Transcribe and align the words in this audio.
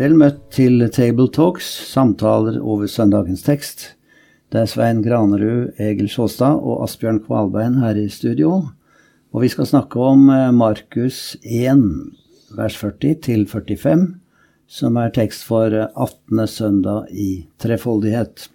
Vel 0.00 0.14
møtt 0.16 0.46
til 0.54 0.80
Table 0.88 1.26
Talks, 1.28 1.66
samtaler 1.90 2.54
over 2.64 2.88
søndagens 2.88 3.42
tekst. 3.44 3.82
Det 4.48 4.62
er 4.62 4.68
Svein 4.70 5.02
Granerud, 5.04 5.74
Egil 5.76 6.06
Sjåstad 6.08 6.56
og 6.56 6.86
Asbjørn 6.86 7.18
Kvalbein 7.26 7.74
her 7.82 7.98
i 8.00 8.06
studio. 8.08 8.62
Og 9.34 9.42
vi 9.42 9.50
skal 9.52 9.68
snakke 9.68 10.00
om 10.00 10.22
eh, 10.32 10.46
Markus 10.56 11.36
1, 11.44 11.82
vers 12.56 12.78
40 12.80 13.18
til 13.26 13.44
45, 13.50 14.06
som 14.64 14.96
er 14.96 15.12
tekst 15.18 15.44
for 15.44 15.68
18. 15.68 16.40
søndag 16.48 17.10
i 17.12 17.44
trefoldighet. 17.60 18.46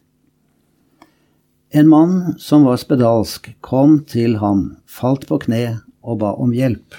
En 1.78 1.92
mann 1.92 2.16
som 2.42 2.66
var 2.66 2.82
spedalsk, 2.82 3.52
kom 3.62 4.00
til 4.10 4.40
ham, 4.42 4.80
falt 4.90 5.30
på 5.30 5.38
kne 5.46 5.62
og 6.02 6.24
ba 6.26 6.34
om 6.42 6.58
hjelp. 6.58 6.98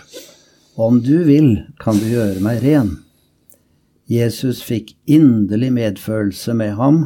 Om 0.79 1.03
du 1.03 1.17
vil, 1.27 1.51
kan 1.83 1.99
du 1.99 2.07
gjøre 2.13 2.39
meg 2.47 2.63
ren. 2.63 2.95
Jesus 4.07 4.63
fikk 4.63 4.95
inderlig 5.11 5.73
medfølelse 5.75 6.55
med 6.55 6.77
ham 6.79 6.99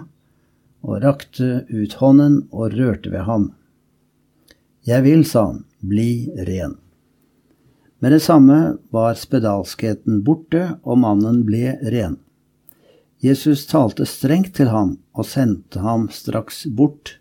og 0.84 1.01
rakte 1.05 1.65
ut 1.73 1.97
hånden 2.01 2.42
og 2.53 2.77
rørte 2.77 3.12
ved 3.12 3.25
ham. 3.25 3.51
Jeg 4.84 5.05
vil, 5.05 5.25
sa 5.25 5.47
han, 5.48 5.62
bli 5.81 6.29
ren. 6.48 6.77
Med 8.01 8.12
det 8.12 8.23
samme 8.25 8.59
var 8.92 9.17
spedalskheten 9.17 10.23
borte, 10.25 10.77
og 10.84 11.01
mannen 11.01 11.42
ble 11.45 11.77
ren. 11.92 12.19
Jesus 13.20 13.67
talte 13.69 14.07
strengt 14.09 14.55
til 14.57 14.70
ham 14.73 14.95
og 15.12 15.29
sendte 15.29 15.83
ham 15.85 16.07
straks 16.12 16.64
bort. 16.64 17.19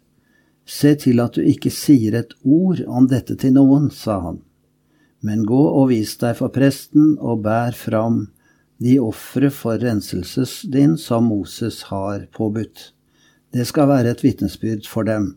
Se 0.63 0.93
til 0.95 1.19
at 1.19 1.35
du 1.35 1.43
ikke 1.43 1.71
sier 1.71 2.15
et 2.15 2.35
ord 2.43 2.79
om 2.87 3.09
dette 3.11 3.35
til 3.39 3.55
noen, 3.55 3.89
sa 3.91 4.19
han, 4.23 4.39
men 5.19 5.43
gå 5.47 5.59
og 5.59 5.89
vis 5.91 6.13
deg 6.21 6.37
for 6.39 6.51
presten 6.55 7.17
og 7.19 7.43
bær 7.47 7.75
fram 7.75 8.29
de 8.79 8.95
ofre 9.03 9.49
for 9.51 9.79
renselses 9.81 10.61
din 10.71 10.95
som 10.97 11.27
Moses 11.27 11.81
har 11.91 12.25
påbudt. 12.31 12.93
Det 13.51 13.65
skal 13.67 13.89
være 13.89 14.13
et 14.13 14.23
vitnesbyrd 14.23 14.87
for 14.87 15.07
dem. 15.07 15.33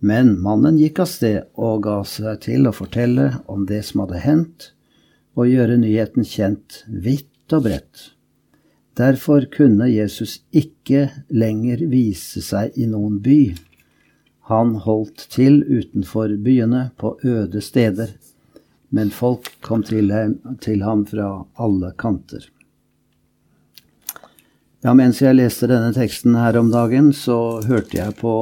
Men 0.00 0.36
mannen 0.40 0.78
gikk 0.80 1.00
av 1.04 1.10
sted 1.10 1.38
og 1.60 1.84
ga 1.84 2.00
seg 2.08 2.40
til 2.46 2.68
å 2.68 2.74
fortelle 2.76 3.30
om 3.52 3.66
det 3.68 3.82
som 3.88 4.04
hadde 4.04 4.22
hendt, 4.24 4.70
og 5.36 5.50
gjøre 5.50 5.76
nyheten 5.80 6.24
kjent 6.24 6.82
vidt 6.88 7.52
og 7.52 7.66
bredt. 7.66 8.10
Derfor 8.96 9.44
kunne 9.52 9.90
Jesus 9.92 10.38
ikke 10.56 11.10
lenger 11.28 11.82
vise 11.90 12.40
seg 12.40 12.76
i 12.80 12.86
noen 12.88 13.18
by. 13.20 13.52
Han 14.48 14.76
holdt 14.86 15.26
til 15.34 15.60
utenfor 15.66 16.32
byene, 16.40 16.90
på 16.96 17.18
øde 17.24 17.60
steder 17.60 18.14
men 18.96 19.12
folk 19.12 19.50
kom 19.60 19.84
til 19.84 20.12
ham, 20.14 20.38
til 20.64 20.84
ham 20.86 21.04
fra 21.08 21.44
alle 21.60 21.92
kanter. 22.00 22.46
Ja, 24.84 24.94
mens 24.94 25.20
jeg 25.20 25.36
leste 25.36 25.68
denne 25.68 25.92
teksten 25.96 26.36
her 26.38 26.56
om 26.60 26.70
dagen, 26.72 27.10
så 27.16 27.60
hørte 27.66 27.98
jeg 27.98 28.14
på 28.20 28.34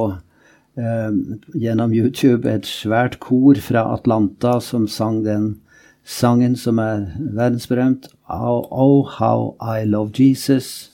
eh, 0.77 1.15
gjennom 1.57 1.93
YouTube 1.95 2.47
et 2.51 2.67
svært 2.69 3.17
kor 3.23 3.59
fra 3.63 3.87
Atlanta 3.95 4.59
som 4.61 4.85
sang 4.87 5.23
den 5.25 5.55
sangen 6.05 6.55
som 6.59 6.79
er 6.79 7.07
verdensberømt. 7.17 8.11
Oh, 8.29 8.67
oh, 8.69 9.09
how 9.17 9.55
I 9.59 9.85
love 9.89 10.13
Jesus. 10.19 10.91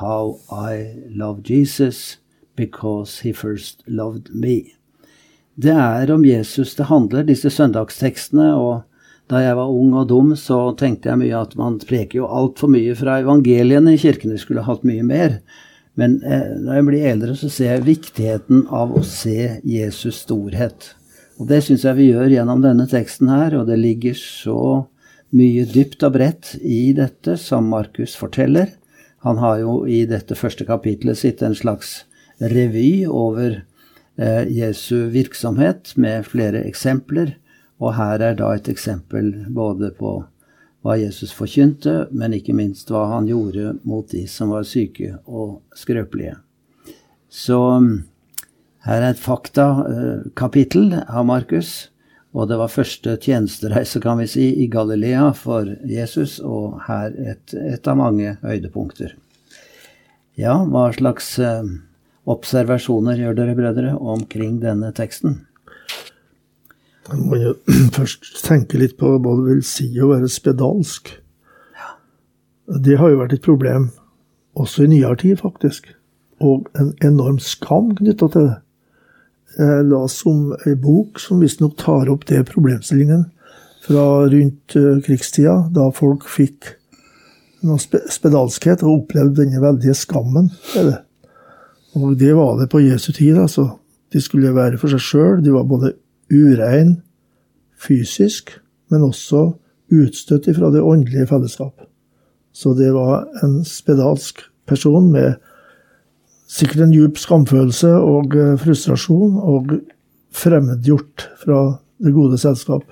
How 0.00 0.40
I 0.50 1.06
love 1.06 1.42
Jesus 1.46 2.18
because 2.56 3.20
he 3.20 3.32
first 3.32 3.84
loved 3.86 4.34
me. 4.34 4.74
Det 5.54 5.72
er 5.76 6.10
om 6.12 6.24
Jesus 6.24 6.74
det 6.74 6.88
handler, 6.88 7.22
disse 7.22 7.50
søndagstekstene. 7.50 8.54
og 8.54 8.89
da 9.30 9.40
jeg 9.44 9.56
var 9.58 9.70
ung 9.70 9.94
og 9.94 10.08
dum, 10.10 10.34
så 10.36 10.72
tenkte 10.78 11.12
jeg 11.12 11.20
mye 11.20 11.38
at 11.38 11.56
man 11.58 11.78
preker 11.78 12.22
jo 12.22 12.30
altfor 12.30 12.72
mye 12.72 12.96
fra 12.98 13.20
evangeliene 13.22 13.94
i 13.94 14.00
kirkene. 14.00 14.38
skulle 14.38 14.66
hatt 14.66 14.82
mye 14.86 15.04
mer. 15.06 15.38
Men 15.94 16.18
eh, 16.24 16.56
når 16.58 16.74
jeg 16.74 16.86
blir 16.88 17.10
eldre, 17.12 17.36
så 17.38 17.50
ser 17.52 17.76
jeg 17.76 17.86
viktigheten 17.86 18.64
av 18.74 18.94
å 18.96 19.04
se 19.06 19.60
Jesus' 19.66 20.24
storhet. 20.24 20.94
Og 21.40 21.48
det 21.50 21.62
syns 21.64 21.86
jeg 21.86 21.96
vi 21.96 22.10
gjør 22.10 22.34
gjennom 22.34 22.62
denne 22.64 22.86
teksten 22.90 23.30
her, 23.32 23.56
og 23.56 23.70
det 23.70 23.78
ligger 23.80 24.18
så 24.18 24.60
mye 25.36 25.64
dypt 25.68 26.02
og 26.04 26.16
bredt 26.18 26.54
i 26.60 26.90
dette 26.96 27.36
som 27.40 27.70
Markus 27.70 28.16
forteller. 28.18 28.74
Han 29.24 29.38
har 29.40 29.60
jo 29.62 29.82
i 29.86 30.02
dette 30.08 30.36
første 30.36 30.66
kapitlet 30.68 31.20
sitt 31.20 31.42
en 31.44 31.56
slags 31.56 32.02
revy 32.40 33.06
over 33.06 33.60
eh, 34.16 34.44
Jesu 34.48 35.10
virksomhet 35.12 35.94
med 36.00 36.26
flere 36.28 36.64
eksempler. 36.68 37.36
Og 37.80 37.96
her 37.96 38.20
er 38.20 38.36
da 38.36 38.52
et 38.54 38.68
eksempel 38.68 39.32
både 39.48 39.90
på 39.96 40.20
hva 40.84 40.96
Jesus 40.96 41.32
forkynte, 41.36 42.06
men 42.10 42.36
ikke 42.36 42.56
minst 42.56 42.92
hva 42.92 43.06
han 43.12 43.28
gjorde 43.28 43.74
mot 43.88 44.08
de 44.12 44.24
som 44.28 44.52
var 44.54 44.64
syke 44.68 45.14
og 45.26 45.60
skrøpelige. 45.76 46.38
Så 47.30 47.58
um, 47.76 47.90
her 48.86 49.02
er 49.02 49.12
et 49.12 49.22
faktakapittel 49.22 50.94
av 51.04 51.26
Markus. 51.28 51.90
Og 52.30 52.46
det 52.46 52.60
var 52.60 52.70
første 52.70 53.16
tjenestereise, 53.18 53.98
kan 54.02 54.20
vi 54.20 54.28
si, 54.30 54.44
i 54.62 54.68
Galilea 54.70 55.32
for 55.34 55.66
Jesus, 55.90 56.38
og 56.38 56.78
her 56.86 57.10
et, 57.18 57.54
et 57.58 57.88
av 57.90 57.98
mange 57.98 58.36
høydepunkter. 58.44 59.16
Ja, 60.38 60.54
hva 60.62 60.86
slags 60.94 61.32
eh, 61.42 61.66
observasjoner 62.30 63.18
gjør 63.18 63.34
dere, 63.40 63.56
brødre, 63.58 63.96
omkring 63.98 64.60
denne 64.62 64.92
teksten? 64.94 65.40
Man 67.10 67.26
må 67.26 67.40
jo 67.40 67.54
først 67.96 68.32
tenke 68.46 68.80
litt 68.80 68.96
på 69.00 69.16
hva 69.16 69.36
det 69.38 69.46
vil 69.48 69.64
si 69.66 69.88
å 70.00 70.10
være 70.12 70.30
spedalsk. 70.30 71.12
Ja. 71.76 71.94
Det 72.78 72.98
har 73.00 73.12
jo 73.12 73.20
vært 73.22 73.36
et 73.38 73.46
problem 73.46 73.90
også 74.58 74.84
i 74.86 74.92
nyere 74.94 75.18
tid, 75.20 75.38
faktisk. 75.42 75.92
Og 76.40 76.68
en 76.78 76.94
enorm 77.04 77.38
skam 77.42 77.94
knytta 77.98 78.30
til 78.32 78.48
det. 78.48 78.58
Jeg 79.58 79.86
leste 79.90 80.30
om 80.30 80.52
ei 80.62 80.76
bok 80.78 81.18
som 81.18 81.40
visstnok 81.42 81.74
tar 81.80 82.08
opp 82.12 82.22
det 82.28 82.44
problemstillingen 82.52 83.26
fra 83.82 84.04
rundt 84.30 84.76
eh, 84.78 85.00
krigstida, 85.02 85.56
da 85.74 85.88
folk 85.94 86.28
fikk 86.30 86.76
noe 87.66 87.80
spedalskhet 87.80 88.84
og 88.86 89.02
opplevde 89.02 89.42
denne 89.42 89.60
veldige 89.60 89.96
skammen 89.98 90.52
det. 90.76 91.00
Og 91.98 92.14
det 92.20 92.30
var 92.38 92.60
det 92.60 92.68
på 92.70 92.82
Jesu 92.84 93.10
tid. 93.12 93.36
altså. 93.36 93.66
De 94.12 94.20
skulle 94.22 94.54
være 94.54 94.78
for 94.78 94.92
seg 94.92 95.02
sjøl. 95.02 95.42
De 95.42 95.52
var 95.54 95.66
både 95.66 95.92
urein 96.30 97.00
fysisk, 97.80 98.52
men 98.90 99.06
også 99.06 99.50
utstøtt 99.90 100.48
fra 100.56 100.70
det 100.70 100.82
åndelige 100.82 101.28
fellesskap. 101.30 101.86
Så 102.52 102.74
det 102.74 102.92
var 102.94 103.26
en 103.44 103.60
spedalsk 103.66 104.42
person 104.66 105.10
med 105.12 105.38
sikkert 106.50 106.86
en 106.86 106.94
djup 106.94 107.18
skamfølelse 107.18 107.92
og 107.94 108.34
eh, 108.36 108.56
frustrasjon, 108.60 109.38
og 109.38 109.76
fremmedgjort 110.34 111.28
fra 111.42 111.60
det 112.02 112.14
gode 112.14 112.38
selskap. 112.38 112.84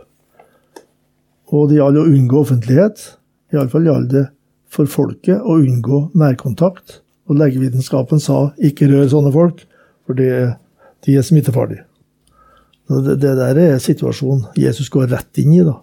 Og 1.55 1.71
det 1.71 1.79
gjaldt 1.79 2.03
å 2.03 2.09
unngå 2.09 2.43
offentlighet. 2.43 3.03
Iallfall 3.55 3.89
gjaldt 3.89 4.13
det 4.13 4.25
for 4.69 4.91
folket 4.91 5.41
å 5.41 5.59
unngå 5.63 6.09
nærkontakt. 6.19 7.01
Og 7.29 7.39
legevitenskapen 7.41 8.21
sa 8.21 8.53
'ikke 8.59 8.89
rør 8.89 9.09
sånne 9.09 9.33
folk', 9.33 9.67
for 10.07 10.15
de 10.15 10.29
er 11.17 11.23
smittefarlige. 11.23 11.88
Det, 12.89 13.19
det, 13.21 13.35
der 13.37 13.59
er 13.61 13.83
situasjonen 13.83 14.47
Jesus 14.57 14.89
går 14.89 15.11
rett 15.13 15.41
inn 15.43 15.53
i, 15.53 15.65
da. 15.67 15.77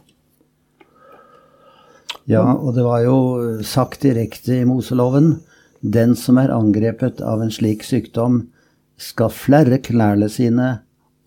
Ja, 2.26 2.46
og 2.56 2.74
det 2.74 2.86
var 2.86 3.04
jo 3.06 3.18
sagt 3.62 4.02
direkte 4.02 4.64
i 4.64 4.66
Moseloven 4.66 5.36
den 5.86 6.16
som 6.18 6.40
er 6.42 6.54
angrepet 6.54 7.22
av 7.22 7.44
en 7.44 7.52
slik 7.54 7.84
sykdom, 7.86 8.48
skal 8.98 9.30
flerre 9.30 9.78
klærne 9.84 10.30
sine 10.32 10.70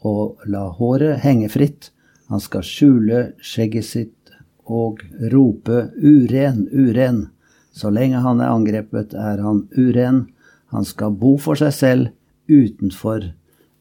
og 0.02 0.42
la 0.50 0.64
håret 0.74 1.20
henge 1.22 1.50
fritt. 1.52 1.90
Han 2.32 2.42
skal 2.42 2.64
skjule 2.66 3.20
skjegget 3.44 3.86
sitt 3.86 4.32
og 4.66 5.02
rope 5.32 5.90
'uren, 5.94 6.66
uren'. 6.72 7.28
Så 7.72 7.90
lenge 7.94 8.18
han 8.24 8.40
er 8.40 8.50
angrepet, 8.50 9.14
er 9.14 9.38
han 9.38 9.68
uren. 9.76 10.26
Han 10.72 10.84
skal 10.84 11.12
bo 11.12 11.36
for 11.38 11.54
seg 11.54 11.72
selv 11.72 12.08
utenfor 12.48 13.30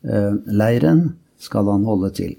eh, 0.04 0.34
leiren 0.46 1.18
skal 1.42 1.70
han 1.72 1.86
holde 1.88 2.12
til. 2.18 2.36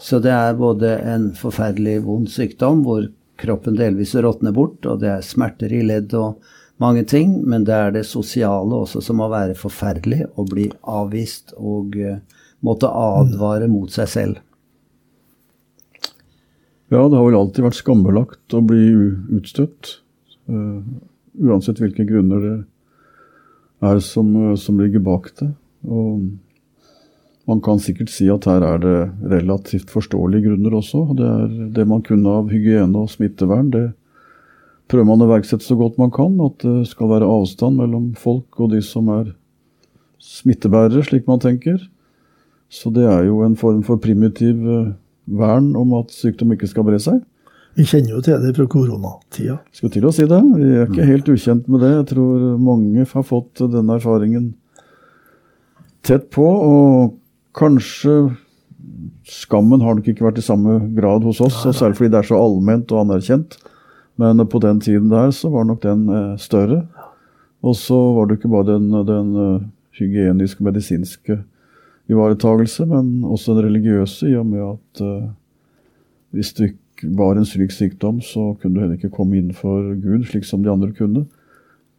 Så 0.00 0.18
det 0.20 0.32
er 0.34 0.58
både 0.58 0.96
en 1.06 1.30
forferdelig 1.38 2.00
vond 2.04 2.28
sykdom 2.30 2.82
hvor 2.84 3.06
kroppen 3.40 3.78
delvis 3.78 4.14
råtner 4.14 4.54
bort, 4.54 4.84
og 4.86 5.00
det 5.02 5.10
er 5.10 5.26
smerter 5.26 5.72
i 5.72 5.82
ledd 5.86 6.14
og 6.18 6.42
mange 6.82 7.04
ting, 7.06 7.36
men 7.46 7.66
det 7.66 7.74
er 7.74 7.94
det 7.94 8.06
sosiale 8.08 8.82
også 8.84 9.02
som 9.04 9.20
må 9.22 9.28
være 9.32 9.56
forferdelig, 9.58 10.24
å 10.34 10.46
bli 10.48 10.68
avvist 10.90 11.54
og 11.56 11.94
uh, 11.98 12.18
måtte 12.66 12.90
advare 12.90 13.68
mot 13.70 13.92
seg 13.94 14.10
selv. 14.10 14.42
Ja, 16.92 17.06
det 17.08 17.16
har 17.16 17.26
vel 17.26 17.38
alltid 17.38 17.64
vært 17.64 17.80
skambelagt 17.80 18.54
å 18.54 18.62
bli 18.66 18.84
utstøtt. 19.38 19.98
Uh, 20.50 20.82
uansett 21.40 21.80
hvilke 21.82 22.06
grunner 22.06 22.42
det 22.44 22.56
er 23.88 24.02
som, 24.04 24.30
uh, 24.36 24.54
som 24.60 24.78
ligger 24.82 25.02
bak 25.04 25.30
det. 25.40 25.50
Og 25.84 26.26
man 27.50 27.60
kan 27.64 27.80
sikkert 27.82 28.12
si 28.12 28.26
at 28.32 28.46
her 28.48 28.64
er 28.64 28.80
det 28.80 28.98
relativt 29.32 29.92
forståelige 29.92 30.48
grunner 30.48 30.78
også. 30.78 31.02
Det 31.16 31.28
er 31.28 31.54
det 31.76 31.86
man 31.88 32.02
kunne 32.04 32.38
av 32.40 32.48
hygiene 32.52 33.04
og 33.04 33.12
smittevern. 33.12 33.68
Det 33.74 33.86
prøver 34.88 35.08
man 35.10 35.24
å 35.24 35.28
iverksette 35.28 35.66
så 35.66 35.76
godt 35.76 35.98
man 36.00 36.12
kan. 36.14 36.38
At 36.44 36.64
det 36.64 36.88
skal 36.88 37.10
være 37.12 37.28
avstand 37.28 37.80
mellom 37.82 38.12
folk 38.16 38.60
og 38.60 38.72
de 38.72 38.80
som 38.84 39.10
er 39.12 39.34
smittebærere, 40.24 41.04
slik 41.04 41.28
man 41.28 41.42
tenker. 41.42 41.82
Så 42.72 42.90
det 42.94 43.04
er 43.06 43.26
jo 43.28 43.42
en 43.44 43.58
form 43.60 43.84
for 43.86 44.00
primitiv 44.02 44.64
eh, 44.64 44.92
vern 45.28 45.74
om 45.76 45.92
at 46.00 46.14
sykdom 46.14 46.54
ikke 46.56 46.70
skal 46.70 46.86
bre 46.88 47.00
seg. 47.02 47.20
Vi 47.74 47.84
kjenner 47.90 48.14
jo 48.14 48.22
til 48.22 48.38
det 48.40 48.54
fra 48.56 48.64
koronatida. 48.70 49.58
Skal 49.74 49.92
til 49.92 50.06
å 50.06 50.12
si 50.14 50.24
det. 50.30 50.40
Vi 50.54 50.70
er 50.78 50.88
ikke 50.88 51.08
helt 51.08 51.28
ukjent 51.28 51.68
med 51.68 51.82
det. 51.82 51.90
Jeg 51.90 52.08
tror 52.14 52.42
mange 52.62 53.04
har 53.10 53.26
fått 53.26 53.64
denne 53.72 53.98
erfaringen 53.98 54.52
tett 56.06 56.28
på. 56.34 56.44
Og 56.46 57.14
kanskje 57.54 58.34
skammen 59.24 59.82
har 59.84 59.96
nok 59.96 60.08
ikke 60.10 60.26
vært 60.26 60.40
i 60.42 60.44
samme 60.44 60.76
grad 60.96 61.24
hos 61.24 61.40
oss, 61.44 61.62
og 61.64 61.76
særlig 61.76 61.98
fordi 61.98 62.12
det 62.12 62.20
er 62.20 62.28
så 62.28 62.40
allment 62.40 62.92
og 62.92 63.04
anerkjent. 63.06 63.56
Men 64.20 64.42
på 64.46 64.60
den 64.62 64.80
tiden 64.82 65.08
der 65.10 65.32
så 65.34 65.50
var 65.50 65.64
nok 65.66 65.82
den 65.82 66.06
eh, 66.12 66.36
større. 66.38 66.84
Og 67.64 67.76
så 67.76 67.96
var 68.14 68.28
det 68.28 68.38
ikke 68.38 68.52
bare 68.52 68.74
den, 68.74 68.90
den 69.08 69.28
uh, 69.40 69.62
hygieniske 69.96 70.64
medisinske 70.64 71.38
ivaretagelse, 72.12 72.84
men 72.86 73.24
også 73.24 73.54
den 73.56 73.70
religiøse, 73.70 74.28
i 74.28 74.34
og 74.36 74.44
med 74.50 74.60
at 74.66 75.00
uh, 75.00 75.30
hvis 76.36 76.52
du 76.52 76.66
var 77.16 77.38
en 77.38 77.48
slik 77.48 77.72
sykdom, 77.72 78.20
så 78.20 78.52
kunne 78.60 78.74
du 78.74 78.82
heller 78.82 78.98
ikke 78.98 79.14
komme 79.16 79.38
inn 79.40 79.54
for 79.56 79.94
Gud, 79.96 80.26
slik 80.28 80.44
som 80.44 80.60
de 80.60 80.70
andre 80.70 80.92
kunne. 80.92 81.24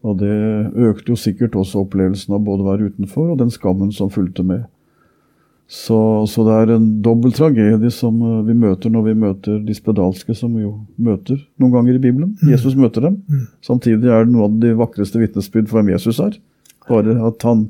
Og 0.05 0.19
det 0.21 0.35
økte 0.77 1.15
jo 1.15 1.17
sikkert 1.17 1.57
også 1.57 1.81
opplevelsen 1.81 2.37
av 2.37 2.45
både 2.45 2.61
å 2.61 2.69
være 2.69 2.91
utenfor 2.91 3.33
og 3.33 3.41
den 3.41 3.49
skammen 3.53 3.89
som 3.95 4.13
fulgte 4.13 4.45
med. 4.45 4.67
Så, 5.67 5.97
så, 6.29 6.43
det 6.45 6.55
er 6.55 6.71
en 6.75 6.89
dobbel 7.01 7.31
tragedie 7.33 7.89
som 7.93 8.19
eh, 8.21 8.41
vi 8.45 8.53
møter 8.57 8.91
når 8.93 9.05
vi 9.07 9.15
møter 9.17 9.61
de 9.65 9.73
spedalske, 9.73 10.35
som 10.37 10.53
vi 10.53 10.61
jo 10.61 10.75
møter 11.01 11.39
noen 11.57 11.73
ganger 11.73 11.97
i 11.97 12.01
Bibelen. 12.03 12.35
Mm. 12.37 12.51
Jesus 12.53 12.77
møter 12.77 13.07
dem. 13.07 13.17
Mm. 13.25 13.47
Samtidig 13.65 14.11
er 14.13 14.27
det 14.27 14.35
noe 14.35 14.45
av 14.45 14.59
de 14.61 14.75
vakreste 14.77 15.21
vitnesbyrd 15.21 15.71
for 15.71 15.79
hvem 15.79 15.89
Jesus 15.95 16.21
er. 16.21 16.37
Bare 16.85 17.17
at 17.31 17.47
han 17.49 17.65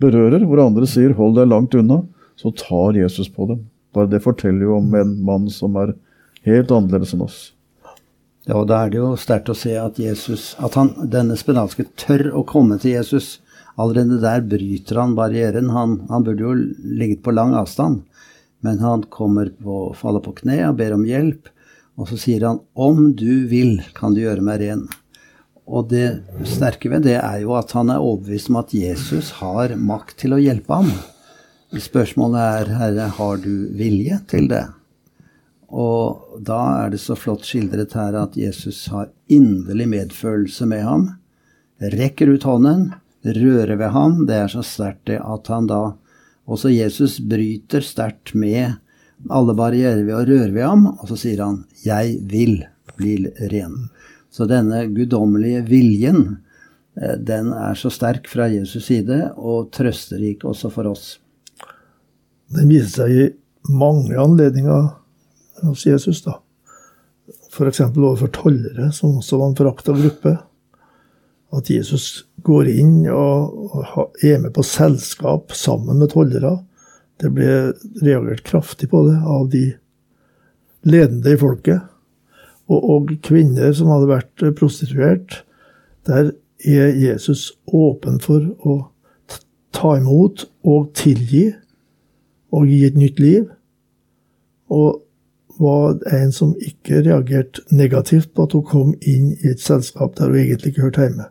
berører, 0.00 0.46
hvor 0.46 0.62
andre 0.62 0.86
sier 0.86 1.16
'hold 1.16 1.36
deg 1.36 1.50
langt 1.50 1.74
unna', 1.74 2.04
så 2.38 2.54
tar 2.54 2.94
Jesus 2.96 3.28
på 3.28 3.48
dem. 3.50 3.66
Bare 3.92 4.06
det 4.06 4.22
forteller 4.22 4.62
jo 4.70 4.76
om 4.78 4.94
en 4.94 5.16
mann 5.24 5.50
som 5.50 5.74
er 5.76 5.96
helt 6.46 6.70
annerledes 6.70 7.14
enn 7.14 7.26
oss. 7.26 7.52
Ja, 8.46 8.62
og 8.62 8.68
Da 8.68 8.84
er 8.84 8.90
det 8.90 8.98
jo 8.98 9.16
sterkt 9.16 9.50
å 9.50 9.58
se 9.58 9.74
at, 9.76 9.98
Jesus, 9.98 10.54
at 10.58 10.74
han, 10.74 10.94
denne 11.10 11.36
spedalske 11.36 11.84
tør 11.96 12.30
å 12.32 12.46
komme 12.46 12.78
til 12.78 12.92
Jesus 12.92 13.40
Allerede 13.80 14.20
der 14.20 14.44
bryter 14.44 15.00
han 15.00 15.16
barrieren. 15.16 15.70
Han, 15.72 15.96
han 16.10 16.24
burde 16.26 16.44
jo 16.44 16.54
ligget 17.00 17.22
på 17.24 17.32
lang 17.32 17.54
avstand, 17.56 18.02
men 18.60 18.82
han 18.84 19.06
kommer 19.08 19.52
på, 19.56 19.94
faller 19.96 20.22
på 20.24 20.34
kne 20.42 20.58
og 20.68 20.76
ber 20.80 20.96
om 20.96 21.06
hjelp. 21.08 21.48
Og 22.00 22.08
så 22.08 22.16
sier 22.20 22.46
han 22.46 22.60
'om 22.74 23.12
du 23.16 23.46
vil, 23.48 23.80
kan 23.94 24.14
du 24.14 24.20
gjøre 24.20 24.44
meg 24.44 24.60
ren'. 24.60 24.88
Og 25.70 25.88
det 25.88 26.22
sterke 26.48 26.90
ved 26.90 27.04
det 27.06 27.18
er 27.20 27.40
jo 27.44 27.54
at 27.54 27.72
han 27.76 27.90
er 27.90 28.02
overbevist 28.02 28.50
om 28.50 28.58
at 28.60 28.74
Jesus 28.74 29.30
har 29.38 29.76
makt 29.76 30.16
til 30.18 30.34
å 30.34 30.40
hjelpe 30.42 30.80
ham. 30.80 30.90
Spørsmålet 31.70 32.40
er, 32.40 32.72
Herre, 32.80 33.06
har 33.14 33.36
du 33.38 33.70
vilje 33.78 34.18
til 34.26 34.48
det? 34.50 34.64
Og 35.70 36.40
da 36.42 36.58
er 36.82 36.90
det 36.90 36.98
så 36.98 37.14
flott 37.14 37.46
skildret 37.46 37.94
her 37.94 38.16
at 38.18 38.34
Jesus 38.34 38.88
har 38.90 39.12
inderlig 39.30 39.86
medfølelse 39.92 40.66
med 40.66 40.82
ham, 40.82 41.06
rekker 41.78 42.34
ut 42.34 42.48
hånden, 42.48 42.88
røre 43.24 43.76
ved 43.78 43.92
ham. 43.94 44.24
Det 44.26 44.36
er 44.36 44.52
så 44.52 44.62
sterkt 44.64 45.12
at 45.16 45.52
han 45.52 45.70
da 45.70 45.82
Også 46.50 46.70
Jesus 46.72 47.20
bryter 47.22 47.84
sterkt 47.84 48.32
med 48.34 48.80
alle 49.30 49.54
barrierer 49.54 50.00
ved 50.02 50.16
å 50.16 50.24
røre 50.24 50.50
ved 50.50 50.64
ham, 50.64 50.86
og 50.96 51.04
så 51.06 51.18
sier 51.20 51.42
han 51.44 51.64
'Jeg 51.84 52.18
vil 52.26 52.64
bli 52.96 53.30
ren'. 53.52 53.90
Så 54.30 54.48
denne 54.48 54.86
guddommelige 54.90 55.62
viljen, 55.68 56.38
eh, 57.00 57.16
den 57.16 57.52
er 57.52 57.74
så 57.74 57.90
sterk 57.90 58.26
fra 58.26 58.48
Jesus' 58.48 58.86
side, 58.86 59.32
og 59.36 59.70
trøsterik 59.70 60.44
også 60.44 60.70
for 60.72 60.86
oss. 60.86 61.18
Den 62.50 62.68
viser 62.68 62.88
seg 62.88 63.10
i 63.10 63.28
mange 63.68 64.16
anledninger 64.16 64.94
hos 65.62 65.86
Jesus, 65.86 66.22
da. 66.22 66.40
F.eks. 67.50 67.80
overfor 67.80 68.30
tollere, 68.32 68.92
som 68.92 69.18
også 69.18 69.38
var 69.38 69.50
en 69.50 69.58
forakta 69.58 69.92
gruppe 69.92 70.38
at 71.52 71.70
Jesus 71.70 72.26
går 72.46 72.68
inn 72.72 72.96
og 73.12 73.76
er 74.24 74.40
med 74.42 74.52
på 74.56 74.64
selskap 74.66 75.54
sammen 75.56 76.00
med 76.00 76.12
tollere. 76.14 76.58
Det 77.20 77.30
ble 77.36 77.72
reagert 78.00 78.44
kraftig 78.48 78.90
på 78.92 79.02
det 79.08 79.16
av 79.20 79.48
de 79.52 79.64
ledende 80.88 81.34
i 81.34 81.40
folket. 81.40 81.82
Og, 82.70 82.80
og 82.80 83.12
kvinner 83.26 83.74
som 83.76 83.90
hadde 83.92 84.10
vært 84.10 84.46
prostituert. 84.58 85.42
Der 86.08 86.32
er 86.64 86.94
Jesus 86.96 87.50
åpen 87.66 88.20
for 88.22 88.46
å 88.64 88.78
ta 89.76 89.96
imot 89.98 90.46
og 90.66 90.90
tilgi 90.98 91.50
og 92.54 92.66
gi 92.70 92.82
et 92.88 92.98
nytt 92.98 93.20
liv. 93.22 93.46
Og 94.70 95.02
var 95.60 95.98
en 96.14 96.32
som 96.32 96.54
ikke 96.64 97.02
reagerte 97.04 97.62
negativt 97.74 98.32
på 98.34 98.46
at 98.46 98.54
hun 98.56 98.64
kom 98.64 98.94
inn 99.00 99.34
i 99.34 99.50
et 99.52 99.60
selskap 99.60 100.16
der 100.16 100.32
hun 100.32 100.40
egentlig 100.40 100.72
ikke 100.72 100.86
hørte 100.86 101.04
hjemme. 101.04 101.26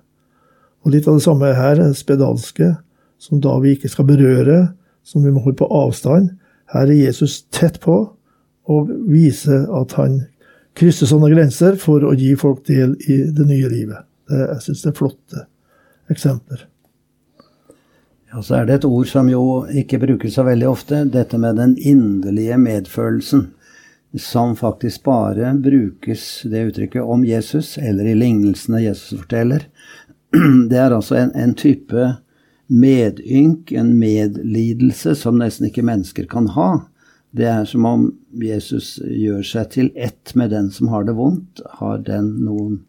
Og 0.86 0.94
litt 0.94 1.08
av 1.10 1.20
det 1.20 1.26
samme 1.26 1.52
her, 1.56 1.82
spedalske, 1.98 2.74
som 3.20 3.42
da 3.44 3.58
vi 3.60 3.76
ikke 3.76 3.92
skal 3.92 4.08
berøre, 4.08 4.60
som 5.04 5.26
vi 5.26 5.34
må 5.34 5.44
holde 5.44 5.60
på 5.60 5.70
avstand. 5.74 6.32
Her 6.72 6.88
er 6.88 7.02
Jesus 7.02 7.42
tett 7.52 7.82
på 7.84 7.98
og 8.70 8.92
viser 9.10 9.66
at 9.76 9.96
han 9.98 10.22
krysser 10.78 11.10
sånne 11.10 11.32
grenser 11.34 11.78
for 11.82 12.06
å 12.06 12.16
gi 12.18 12.36
folk 12.40 12.64
del 12.70 12.94
i 13.10 13.24
det 13.36 13.48
nye 13.50 13.70
livet. 13.72 14.06
Det, 14.30 14.44
jeg 14.46 14.66
syns 14.68 14.84
det 14.84 14.92
er 14.92 15.00
flotte 15.00 15.46
eksempler. 16.14 16.68
Ja, 18.30 18.44
Så 18.46 18.60
er 18.60 18.66
det 18.66 18.80
et 18.80 18.86
ord 18.86 19.08
som 19.10 19.30
jo 19.30 19.66
ikke 19.74 20.02
brukes 20.04 20.36
så 20.38 20.46
veldig 20.46 20.68
ofte, 20.70 21.02
dette 21.10 21.40
med 21.42 21.58
den 21.58 21.74
inderlige 21.78 22.60
medfølelsen. 22.62 23.50
Som 24.18 24.56
faktisk 24.58 25.04
bare 25.06 25.52
brukes, 25.62 26.42
det 26.50 26.64
uttrykket, 26.72 27.02
om 27.02 27.26
Jesus, 27.26 27.76
eller 27.78 28.10
i 28.10 28.16
lignelsene 28.18 28.82
Jesus 28.82 29.20
forteller. 29.20 29.68
Det 30.70 30.78
er 30.78 30.94
altså 30.94 31.18
en, 31.18 31.32
en 31.36 31.56
type 31.58 32.10
medynk, 32.70 33.72
en 33.72 33.96
medlidelse, 34.00 35.16
som 35.18 35.40
nesten 35.42 35.70
ikke 35.70 35.86
mennesker 35.86 36.28
kan 36.30 36.52
ha. 36.54 36.70
Det 37.32 37.48
er 37.50 37.66
som 37.70 37.86
om 37.86 38.06
Jesus 38.42 38.98
gjør 39.06 39.42
seg 39.46 39.74
til 39.74 39.90
ett 39.98 40.36
med 40.38 40.54
den 40.54 40.70
som 40.74 40.90
har 40.94 41.06
det 41.06 41.18
vondt. 41.18 41.62
Har 41.82 42.02
den 42.06 42.32
noen, 42.46 42.80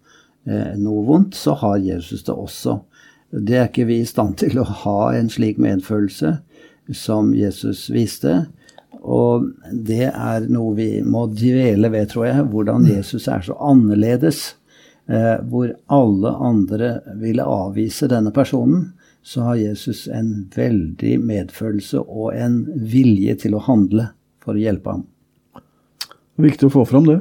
eh, 0.49 0.77
noe 0.81 1.05
vondt, 1.09 1.37
så 1.37 1.57
har 1.61 1.81
Jesus 1.81 2.25
det 2.29 2.37
også. 2.37 2.81
Det 3.31 3.57
er 3.57 3.69
ikke 3.69 3.89
vi 3.89 4.01
i 4.03 4.09
stand 4.09 4.39
til 4.41 4.61
å 4.61 4.69
ha 4.85 5.01
en 5.17 5.29
slik 5.33 5.61
medfølelse 5.61 6.39
som 6.97 7.35
Jesus 7.37 7.89
viste. 7.93 8.47
Og 9.01 9.47
det 9.73 10.11
er 10.11 10.49
noe 10.53 10.75
vi 10.77 10.91
må 11.05 11.27
dvele 11.33 11.89
ved, 11.93 12.11
tror 12.13 12.27
jeg, 12.29 12.49
hvordan 12.53 12.89
Jesus 12.91 13.29
er 13.31 13.45
så 13.45 13.57
annerledes 13.65 14.43
hvor 15.51 15.73
alle 15.91 16.31
andre 16.47 16.91
ville 17.19 17.43
avvise 17.43 18.07
denne 18.07 18.31
personen, 18.31 18.85
så 19.23 19.41
har 19.41 19.57
Jesus 19.61 20.09
en 20.09 20.51
veldig 20.55 21.17
medfølelse 21.21 22.01
og 22.07 22.37
en 22.39 22.63
vilje 22.93 23.35
til 23.43 23.57
å 23.57 23.65
handle 23.67 24.09
for 24.41 24.57
å 24.57 24.63
hjelpe 24.63 24.95
ham. 24.95 25.05
Det 25.55 26.41
er 26.41 26.49
viktig 26.49 26.71
å 26.71 26.75
få 26.79 26.87
fram 26.89 27.09
det. 27.09 27.19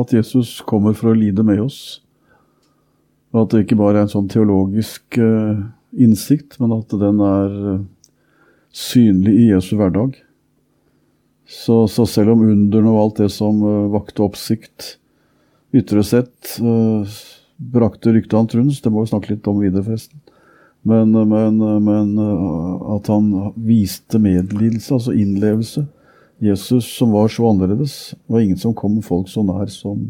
At 0.00 0.12
Jesus 0.16 0.56
kommer 0.66 0.96
for 0.98 1.12
å 1.12 1.18
lide 1.18 1.44
med 1.46 1.62
oss. 1.62 2.00
Og 3.30 3.44
at 3.44 3.52
det 3.52 3.66
ikke 3.66 3.78
bare 3.78 4.00
er 4.00 4.06
en 4.06 4.10
sånn 4.10 4.30
teologisk 4.32 5.20
uh, 5.22 5.60
innsikt, 5.94 6.56
men 6.58 6.74
at 6.74 6.94
den 6.98 7.20
er 7.22 7.58
uh, 7.76 7.84
synlig 8.74 9.36
i 9.38 9.50
Jesu 9.52 9.76
hverdag. 9.78 10.16
Så, 11.48 11.84
så, 11.88 12.04
selv 12.08 12.34
om 12.34 12.42
underne 12.48 12.90
og 12.90 13.02
alt 13.02 13.20
det 13.22 13.30
som 13.32 13.62
vakte 13.94 14.24
oppsikt, 14.26 14.96
ytre 15.74 16.04
sett 16.06 16.56
uh, 16.64 17.18
brakte 17.58 18.14
ryktet 18.14 18.38
han 18.38 18.48
truns. 18.50 18.80
Det 18.80 18.92
må 18.92 19.04
vi 19.04 19.12
snakke 19.12 19.34
litt 19.34 19.48
om 19.50 19.60
videre, 19.62 19.84
forresten. 19.86 20.20
Men, 20.86 21.12
men, 21.12 21.58
men 21.84 22.12
uh, 22.16 22.94
at 22.96 23.10
han 23.12 23.30
viste 23.66 24.20
medlidelse, 24.22 24.94
altså 24.94 25.14
innlevelse, 25.16 25.84
Jesus 26.38 26.86
som 26.94 27.12
var 27.12 27.28
så 27.28 27.50
annerledes. 27.50 28.14
Det 28.14 28.32
var 28.32 28.40
ingen 28.44 28.60
som 28.60 28.74
kom 28.74 29.00
folk 29.02 29.28
så 29.28 29.42
nær 29.42 29.66
som, 29.74 30.06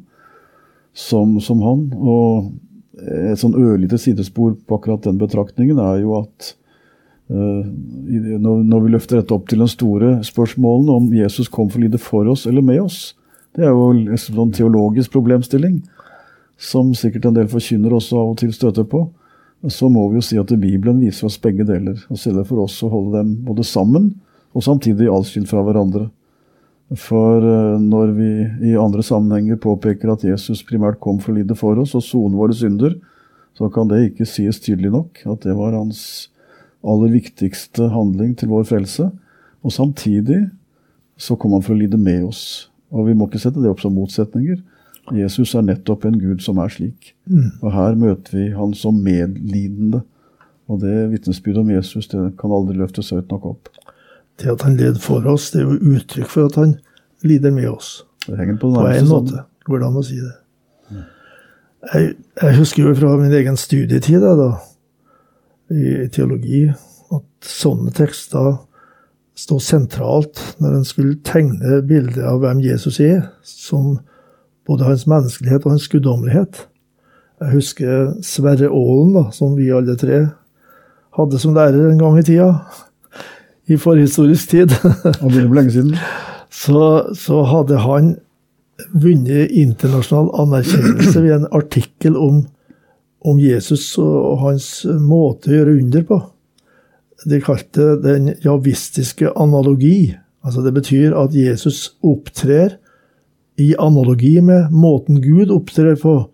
som, 0.93 1.38
som 1.41 1.62
han. 1.65 1.87
Og 1.97 2.53
et 2.99 3.41
sånn 3.41 3.57
ørlite 3.57 3.99
sidespor 4.00 4.57
på 4.67 4.79
akkurat 4.79 5.07
den 5.07 5.21
betraktningen 5.21 5.79
er 5.81 6.03
jo 6.03 6.19
at 6.21 6.53
uh, 7.33 7.65
når, 7.65 8.65
når, 8.67 8.85
vi 8.85 8.93
løfter 8.93 9.21
dette 9.21 9.35
opp 9.35 9.49
til 9.49 9.62
den 9.62 9.71
store 9.71 10.19
spørsmålene 10.27 10.99
om 11.00 11.09
Jesus 11.17 11.50
kom 11.53 11.71
for 11.71 11.81
å 11.81 11.87
lide 11.87 12.03
for 12.03 12.29
oss 12.31 12.47
eller 12.50 12.65
med 12.65 12.83
oss, 12.85 13.00
det 13.59 13.67
er 13.67 13.75
jo 13.75 13.88
en 13.91 14.19
sånn 14.23 14.53
teologisk 14.55 15.11
problemstilling 15.17 15.81
som 16.59 16.93
sikkert 16.95 17.27
en 17.27 17.35
del 17.35 17.49
forkynner 17.50 17.95
også 17.97 18.21
av 18.21 18.33
og 18.33 18.37
til 18.38 18.53
støter 18.55 18.87
på. 18.87 19.09
Så 19.67 19.88
må 19.91 20.05
vi 20.11 20.21
jo 20.21 20.23
si 20.23 20.38
at 20.38 20.53
Bibelen 20.62 21.00
viser 21.03 21.27
oss 21.27 21.41
begge 21.43 21.67
deler, 21.67 21.99
og 22.07 22.21
stiller 22.23 22.47
for 22.47 22.62
oss 22.62 22.77
å 22.87 22.91
holde 22.93 23.19
dem 23.19 23.33
både 23.49 23.67
sammen 23.67 24.12
og 24.55 24.62
samtidig 24.62 25.11
atskilt 25.11 25.50
fra 25.50 25.65
hverandre. 25.67 26.07
For 26.95 27.43
eh, 27.43 27.83
når 27.83 28.15
vi 28.17 28.31
i 28.71 28.79
andre 28.79 29.03
sammenhenger 29.05 29.59
påpeker 29.61 30.15
at 30.15 30.25
Jesus 30.25 30.62
primært 30.65 31.03
kom 31.03 31.19
for 31.21 31.35
å 31.35 31.41
lide 31.41 31.59
for 31.59 31.83
oss 31.83 31.97
og 31.99 32.07
sone 32.07 32.38
våre 32.38 32.55
synder, 32.57 32.95
så 33.59 33.67
kan 33.75 33.91
det 33.91 34.05
ikke 34.07 34.29
sies 34.29 34.62
tydelig 34.62 34.95
nok 34.95 35.25
at 35.27 35.43
det 35.45 35.59
var 35.59 35.75
hans 35.75 36.31
aller 36.87 37.11
viktigste 37.11 37.91
handling 37.91 38.38
til 38.38 38.55
vår 38.55 38.71
frelse. 38.71 39.11
Og 39.67 39.75
samtidig 39.75 40.45
så 41.19 41.35
kom 41.35 41.59
han 41.59 41.67
for 41.67 41.75
å 41.75 41.83
lide 41.83 41.99
med 41.99 42.31
oss. 42.31 42.69
Og 42.95 43.09
vi 43.09 43.16
må 43.16 43.28
ikke 43.28 43.40
sette 43.42 43.61
det 43.62 43.71
opp 43.71 43.83
som 43.83 43.95
motsetninger. 43.97 44.61
Jesus 45.16 45.54
er 45.57 45.64
nettopp 45.64 46.04
en 46.09 46.18
gud 46.21 46.42
som 46.45 46.61
er 46.61 46.73
slik. 46.73 47.14
Mm. 47.28 47.50
Og 47.62 47.73
her 47.73 47.97
møter 48.00 48.37
vi 48.37 48.47
han 48.57 48.75
som 48.76 49.00
medlidende. 49.04 50.02
Og 50.68 50.83
det 50.83 50.95
vitnesbyrdet 51.12 51.62
om 51.62 51.71
Jesus 51.73 52.11
det 52.12 52.23
kan 52.40 52.52
aldri 52.52 52.76
løftes 52.76 53.12
høyt 53.14 53.30
nok 53.33 53.47
opp. 53.54 53.71
Det 54.38 54.52
at 54.52 54.64
han 54.66 54.76
led 54.78 55.00
for 55.02 55.25
oss, 55.26 55.50
det 55.52 55.62
er 55.62 55.71
jo 55.71 55.95
uttrykk 55.97 56.28
for 56.30 56.50
at 56.50 56.59
han 56.61 56.76
lider 57.26 57.54
med 57.54 57.71
oss. 57.73 58.02
Det 58.26 58.37
henger 58.37 58.59
på, 58.61 58.71
den 58.75 58.85
på 58.85 58.92
en 58.92 59.09
måte 59.09 59.45
går 59.68 59.83
det 59.83 59.88
an 59.88 60.00
å 60.00 60.04
si 60.04 60.18
det. 60.21 60.35
Jeg, 61.88 62.14
jeg, 62.42 62.54
husker 62.59 62.88
jo 62.88 62.95
fra 62.99 63.12
min 63.21 63.35
egen 63.38 63.57
studietid 63.61 64.25
da, 64.25 64.49
i 65.71 66.09
teologi 66.12 66.64
at 67.14 67.26
sånne 67.47 67.92
tekster 67.95 68.57
stod 69.38 69.62
sentralt 69.62 70.40
når 70.59 70.80
en 70.80 70.87
skulle 70.87 71.21
tegne 71.26 71.80
bildet 71.87 72.25
av 72.26 72.40
hvem 72.42 72.62
Jesus 72.64 72.99
er, 73.02 73.28
som 73.47 74.00
både 74.68 74.88
hans 74.88 75.07
menneskelighet 75.09 75.64
og 75.64 75.76
hans 75.76 75.88
guddommelighet. 75.92 76.64
Jeg 77.38 77.54
husker 77.54 78.12
Sverre 78.26 78.66
Aalen, 78.66 79.14
da, 79.14 79.28
som 79.33 79.54
vi 79.57 79.71
alle 79.71 79.95
tre 79.99 80.25
hadde 81.18 81.40
som 81.40 81.54
lærer 81.57 81.88
en 81.88 82.00
gang 82.00 82.18
i 82.18 82.25
tida 82.26 82.49
i 83.68 83.78
forhistorisk 83.78 84.54
tid. 84.54 84.75
Og 85.23 85.30
det 85.33 85.42
er 85.42 85.52
lenge 85.52 85.75
siden. 85.75 85.95
Så, 86.50 87.14
så, 87.18 87.42
hadde 87.47 87.78
han 87.85 88.16
vunnet 88.95 89.52
internasjonal 89.52 90.30
anerkjennelse 90.42 91.23
ved 91.23 91.35
en 91.35 91.49
artikkel 91.52 92.16
om, 92.16 92.42
om 93.21 93.40
Jesus 93.42 93.90
og 94.00 94.38
hans 94.42 94.71
måte 95.02 95.50
å 95.50 95.59
gjøre 95.59 95.76
under 95.83 96.07
på. 96.09 96.21
De 97.27 97.41
kalte 97.43 97.97
den 98.03 98.35
javistiske 98.45 99.33
analogi. 99.37 100.15
Altså 100.45 100.63
Det 100.63 100.75
betyr 100.75 101.17
at 101.19 101.35
Jesus 101.35 101.97
opptrer 102.03 102.77
i 103.59 103.75
analogi 103.79 104.41
med 104.41 104.71
måten 104.71 105.19
Gud 105.23 105.51
opptrer 105.51 105.97
på 105.99 106.31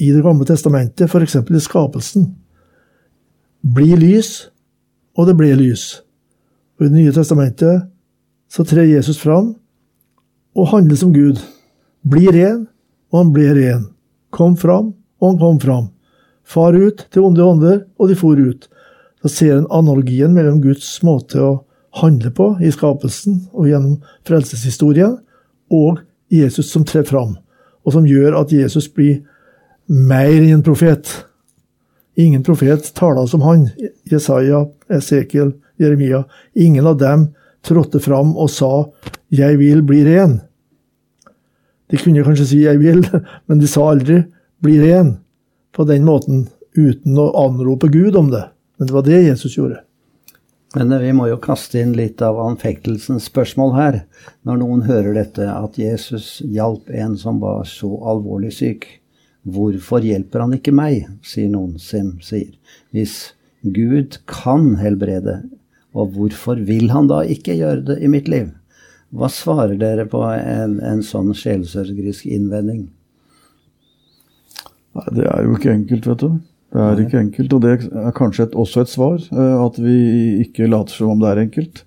i 0.00 0.10
Det 0.10 0.22
gamle 0.22 0.44
testamentet, 0.44 1.06
f.eks. 1.06 1.36
i 1.36 1.60
skapelsen. 1.60 2.34
Bli 3.62 3.92
lys, 3.96 4.48
og 5.14 5.28
det 5.28 5.36
ble 5.38 5.52
lys. 5.54 6.02
Og 6.78 6.86
I 6.86 6.88
Det 6.88 6.96
nye 6.96 7.12
testamentet 7.12 7.84
så 8.50 8.64
trer 8.64 8.88
Jesus 8.88 9.20
fram 9.20 9.54
og 10.56 10.68
handler 10.72 10.96
som 10.96 11.12
Gud. 11.14 11.38
Bli 12.02 12.26
ren, 12.34 12.66
og 13.12 13.18
han 13.20 13.32
ble 13.32 13.52
ren. 13.54 13.86
Kom 14.32 14.56
fram, 14.56 14.94
og 15.20 15.30
han 15.30 15.38
kom 15.38 15.60
fram. 15.60 15.86
Far 16.42 16.74
ut 16.74 17.06
til 17.12 17.22
onde 17.22 17.44
ånder, 17.44 17.84
og 17.98 18.08
de 18.08 18.16
for 18.18 18.36
ut. 18.36 18.66
Da 19.22 19.30
ser 19.30 19.56
en 19.56 19.68
analogien 19.70 20.32
mellom 20.34 20.60
Guds 20.62 20.88
måte 21.06 21.40
å 21.42 21.52
handle 22.02 22.32
på 22.34 22.48
i 22.64 22.72
skapelsen 22.74 23.44
og 23.52 23.68
gjennom 23.70 24.00
frelseshistorien, 24.26 25.18
og 25.72 26.00
Jesus 26.32 26.72
som 26.72 26.84
trer 26.88 27.04
fram, 27.08 27.36
og 27.84 27.94
som 27.94 28.08
gjør 28.08 28.40
at 28.40 28.52
Jesus 28.52 28.88
blir 28.92 29.20
mer 29.86 30.30
enn 30.32 30.50
en 30.56 30.64
profet. 30.64 31.08
Ingen 32.18 32.42
profet 32.44 32.90
taler 32.96 33.28
som 33.28 33.44
han. 33.46 33.68
Jesaja, 34.10 34.66
Esekiel, 34.92 35.54
Jeremia. 35.80 36.24
Ingen 36.54 36.86
av 36.86 36.98
dem 37.00 37.28
trådte 37.64 38.00
fram 38.00 38.36
og 38.36 38.50
sa 38.50 38.90
'Jeg 39.30 39.58
vil 39.58 39.82
bli 39.82 40.04
ren'. 40.04 40.40
De 41.90 41.96
kunne 41.96 42.24
kanskje 42.24 42.46
si 42.46 42.58
'jeg 42.64 42.78
vil', 42.78 43.08
men 43.46 43.58
de 43.58 43.66
sa 43.66 43.90
aldri 43.90 44.24
'bli 44.62 44.78
ren' 44.80 45.18
på 45.72 45.84
den 45.84 46.04
måten, 46.04 46.48
uten 46.76 47.16
å 47.16 47.32
anrope 47.46 47.88
Gud 47.88 48.16
om 48.16 48.30
det. 48.30 48.51
Men 48.82 48.86
det 48.86 48.94
var 48.94 49.02
det 49.02 49.20
Jesus 49.22 49.56
gjorde. 49.56 49.80
Men 50.74 50.98
vi 50.98 51.12
må 51.14 51.28
jo 51.30 51.36
kaste 51.38 51.78
inn 51.78 51.92
litt 51.94 52.18
av 52.26 52.40
anfektelsens 52.42 53.28
spørsmål 53.30 53.70
her, 53.76 53.98
når 54.42 54.58
noen 54.58 54.82
hører 54.88 55.14
dette, 55.14 55.46
at 55.46 55.78
Jesus 55.78 56.40
hjalp 56.42 56.90
en 56.90 57.14
som 57.20 57.38
var 57.38 57.62
så 57.70 57.92
alvorlig 58.10 58.50
syk. 58.56 58.88
Hvorfor 59.46 60.02
hjelper 60.02 60.42
han 60.42 60.58
ikke 60.58 60.74
meg, 60.74 61.06
sier 61.22 61.54
noen 61.54 61.78
Sim 61.78 62.16
sier. 62.26 62.50
Hvis 62.90 63.36
Gud 63.62 64.18
kan 64.26 64.72
helbrede, 64.82 65.44
og 65.94 66.18
hvorfor 66.18 66.66
vil 66.66 66.90
han 66.90 67.06
da 67.06 67.22
ikke 67.22 67.54
gjøre 67.62 67.86
det 67.92 68.00
i 68.02 68.10
mitt 68.10 68.26
liv? 68.26 68.50
Hva 69.14 69.30
svarer 69.30 69.78
dere 69.78 70.10
på 70.10 70.26
en, 70.26 70.80
en 70.82 71.06
sånn 71.06 71.30
sjelesørgerisk 71.38 72.26
innvending? 72.26 72.88
Nei, 74.98 75.10
det 75.14 75.30
er 75.30 75.46
jo 75.46 75.54
ikke 75.54 75.78
enkelt, 75.78 76.16
vet 76.16 76.26
du. 76.26 76.42
Det 76.72 76.80
er 76.80 77.00
ikke 77.02 77.20
enkelt, 77.20 77.52
og 77.52 77.60
det 77.60 77.72
er 77.84 78.14
kanskje 78.16 78.46
et, 78.46 78.54
også 78.56 78.82
et 78.82 78.90
svar. 78.90 79.16
Eh, 79.28 79.56
at 79.60 79.78
vi 79.80 79.96
ikke 80.40 80.70
later 80.70 80.96
som 80.96 81.12
om 81.12 81.20
det 81.20 81.28
er 81.28 81.40
enkelt. 81.44 81.82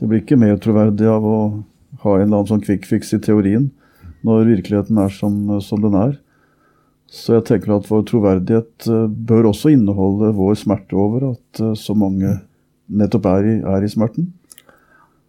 Det 0.00 0.08
blir 0.08 0.22
ikke 0.22 0.40
mer 0.40 0.56
troverdig 0.62 1.08
av 1.12 1.26
å 1.28 1.38
ha 2.04 2.14
en 2.16 2.24
eller 2.24 2.40
annen 2.40 2.48
sånn 2.48 2.64
quick 2.64 2.88
fix 2.88 3.12
i 3.14 3.20
teorien 3.22 3.68
når 4.24 4.48
virkeligheten 4.48 4.96
er 5.02 5.12
som, 5.12 5.36
som 5.60 5.82
den 5.84 5.96
er. 6.00 6.16
Så 7.12 7.36
jeg 7.36 7.44
tenker 7.50 7.76
at 7.76 7.90
vår 7.90 8.06
troverdighet 8.08 8.88
eh, 8.88 9.04
bør 9.12 9.50
også 9.52 9.74
inneholde 9.74 10.32
vår 10.38 10.56
smerte 10.62 10.96
over 10.96 11.28
at 11.34 11.60
eh, 11.60 11.76
så 11.76 11.92
mange 11.92 12.38
nettopp 12.88 13.28
er 13.28 13.50
i, 13.50 13.58
er 13.76 13.84
i 13.84 13.92
smerten. 13.92 14.32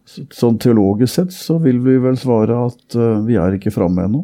Sånn 0.07 0.55
teologisk 0.61 1.17
sett 1.17 1.35
så 1.35 1.59
vil 1.59 1.83
vi 1.83 1.97
vel 1.99 2.15
svare 2.21 2.55
at 2.67 2.95
vi 3.25 3.39
er 3.41 3.55
ikke 3.57 3.73
framme 3.73 4.03
ennå. 4.05 4.21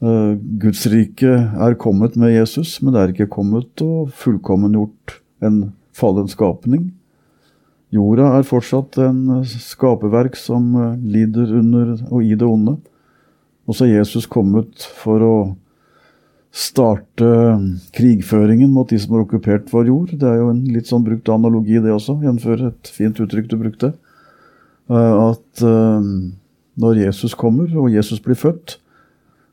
Uh, 0.00 0.36
Guds 0.60 0.86
rike 0.88 1.28
er 1.28 1.76
kommet 1.80 2.16
med 2.16 2.32
Jesus, 2.32 2.78
men 2.80 2.94
det 2.94 3.00
er 3.02 3.12
ikke 3.12 3.30
kommet 3.32 3.82
og 3.84 4.12
fullkommengjort 4.16 5.18
en 5.44 5.62
fallen 5.96 6.30
skapning. 6.30 6.88
Jorda 7.92 8.30
er 8.38 8.46
fortsatt 8.46 8.96
en 9.02 9.42
skaperverk 9.44 10.38
som 10.38 10.70
uh, 10.78 10.94
lider 10.96 11.52
under 11.58 11.96
og 12.08 12.24
i 12.24 12.32
det 12.32 12.48
onde. 12.48 12.78
Og 13.68 13.76
så 13.76 13.86
er 13.86 14.00
Jesus 14.00 14.26
kommet 14.30 14.86
for 15.02 15.22
å 15.22 15.34
starte 16.50 17.26
krigføringen 17.94 18.72
mot 18.74 18.88
de 18.90 18.98
som 18.98 19.14
har 19.14 19.24
okkupert 19.24 19.70
vår 19.70 19.90
jord. 19.90 20.14
Det 20.18 20.26
er 20.26 20.40
jo 20.40 20.50
en 20.50 20.64
litt 20.74 20.90
sånn 20.90 21.04
brukt 21.06 21.30
analogi, 21.30 21.78
det 21.78 21.92
også, 21.94 22.18
jf. 22.24 22.46
et 22.66 22.90
fint 22.90 23.20
uttrykk 23.22 23.50
du 23.50 23.56
brukte. 23.60 23.92
Eh, 24.90 25.14
at 25.30 25.62
eh, 25.62 26.08
når 26.80 27.02
Jesus 27.04 27.36
kommer, 27.38 27.70
og 27.78 27.94
Jesus 27.94 28.22
blir 28.22 28.38
født, 28.38 28.79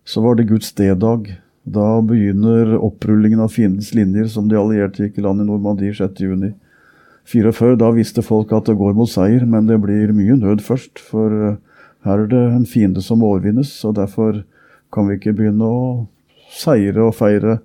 så 0.07 0.23
var 0.23 0.35
det 0.35 0.47
Guds 0.47 0.71
D-dag. 0.73 1.27
Da 1.67 2.01
begynner 2.01 2.77
opprullingen 2.79 3.41
av 3.43 3.51
fiendens 3.51 3.91
linjer, 3.93 4.29
som 4.31 4.47
de 4.47 4.55
allierte 4.55 5.03
gikk 5.03 5.17
i 5.19 5.25
land 5.25 5.43
i 5.43 5.47
Normandie 5.49 5.91
6.6.44. 5.97 7.75
Da 7.81 7.89
visste 7.91 8.23
folk 8.23 8.53
at 8.55 8.69
det 8.69 8.77
går 8.79 8.95
mot 8.95 9.11
seier, 9.11 9.43
men 9.43 9.67
det 9.67 9.81
blir 9.83 10.15
mye 10.15 10.37
nød 10.39 10.63
først. 10.63 11.01
For 11.09 11.27
eh, 11.49 11.57
her 12.07 12.23
er 12.23 12.31
det 12.31 12.43
en 12.53 12.69
fiende 12.69 13.03
som 13.03 13.25
overvinnes, 13.27 13.73
og 13.83 13.97
derfor 13.99 14.45
kan 14.95 15.09
vi 15.09 15.19
ikke 15.19 15.35
begynne 15.35 15.67
å 15.67 15.81
seire 16.55 17.09
og 17.09 17.15
feire 17.17 17.59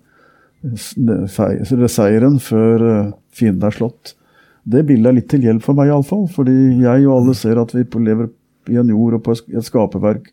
seieren 1.87 2.42
før 2.42 2.87
eh, 2.88 3.14
fienden 3.30 3.70
er 3.70 3.78
slått. 3.78 4.16
Det 4.62 4.82
bildet 4.87 5.11
er 5.12 5.18
litt 5.20 5.30
til 5.30 5.46
hjelp 5.46 5.62
for 5.62 5.78
meg, 5.78 5.94
iallfall. 5.94 6.26
Fordi 6.30 6.58
jeg 6.82 7.06
og 7.06 7.16
alle 7.20 7.38
ser 7.38 7.62
at 7.62 7.70
vi 7.75 7.87
lever 8.02 8.34
i 8.70 8.82
en 8.82 8.90
jord 8.90 9.18
og 9.18 9.25
på 9.26 9.38
et 9.38 9.66
skaperverk 9.66 10.30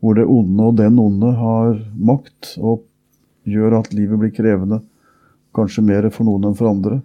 hvor 0.00 0.14
det 0.14 0.28
onde 0.30 0.68
og 0.70 0.76
den 0.78 0.98
onde 1.02 1.32
har 1.38 1.78
makt 1.94 2.54
og 2.58 2.84
gjør 3.48 3.80
at 3.80 3.92
livet 3.96 4.20
blir 4.20 4.34
krevende. 4.34 4.80
Kanskje 5.56 5.84
mer 5.84 6.06
for 6.14 6.28
noen 6.28 6.50
enn 6.50 6.58
for 6.58 6.70
andre. 6.70 7.00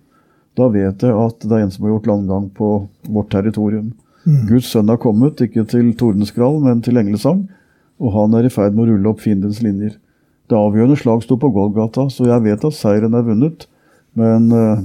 Da 0.57 0.67
vet 0.69 1.01
jeg 1.01 1.17
at 1.17 1.41
det 1.41 1.57
er 1.57 1.65
en 1.65 1.73
som 1.73 1.87
har 1.87 1.95
gjort 1.95 2.09
landgang 2.11 2.47
på 2.53 2.69
vårt 3.09 3.31
territorium. 3.33 3.93
Mm. 4.23 4.45
Guds 4.51 4.69
sønn 4.71 4.91
har 4.91 5.01
kommet, 5.01 5.41
ikke 5.41 5.65
til 5.69 5.89
tordenskrall, 5.97 6.59
men 6.63 6.83
til 6.85 6.99
englesang. 7.01 7.47
Og 8.03 8.13
han 8.13 8.37
er 8.37 8.47
i 8.47 8.53
ferd 8.53 8.75
med 8.75 8.85
å 8.85 8.93
rulle 8.93 9.13
opp 9.13 9.23
fiendens 9.23 9.63
linjer. 9.65 9.97
Det 10.51 10.59
avgjørende 10.59 10.99
slag 10.99 11.23
sto 11.25 11.37
på 11.39 11.49
Golgata, 11.55 12.05
så 12.11 12.27
jeg 12.27 12.45
vet 12.45 12.65
at 12.67 12.77
seieren 12.77 13.17
er 13.17 13.25
vunnet. 13.25 13.65
Men 14.19 14.49
uh, 14.53 14.83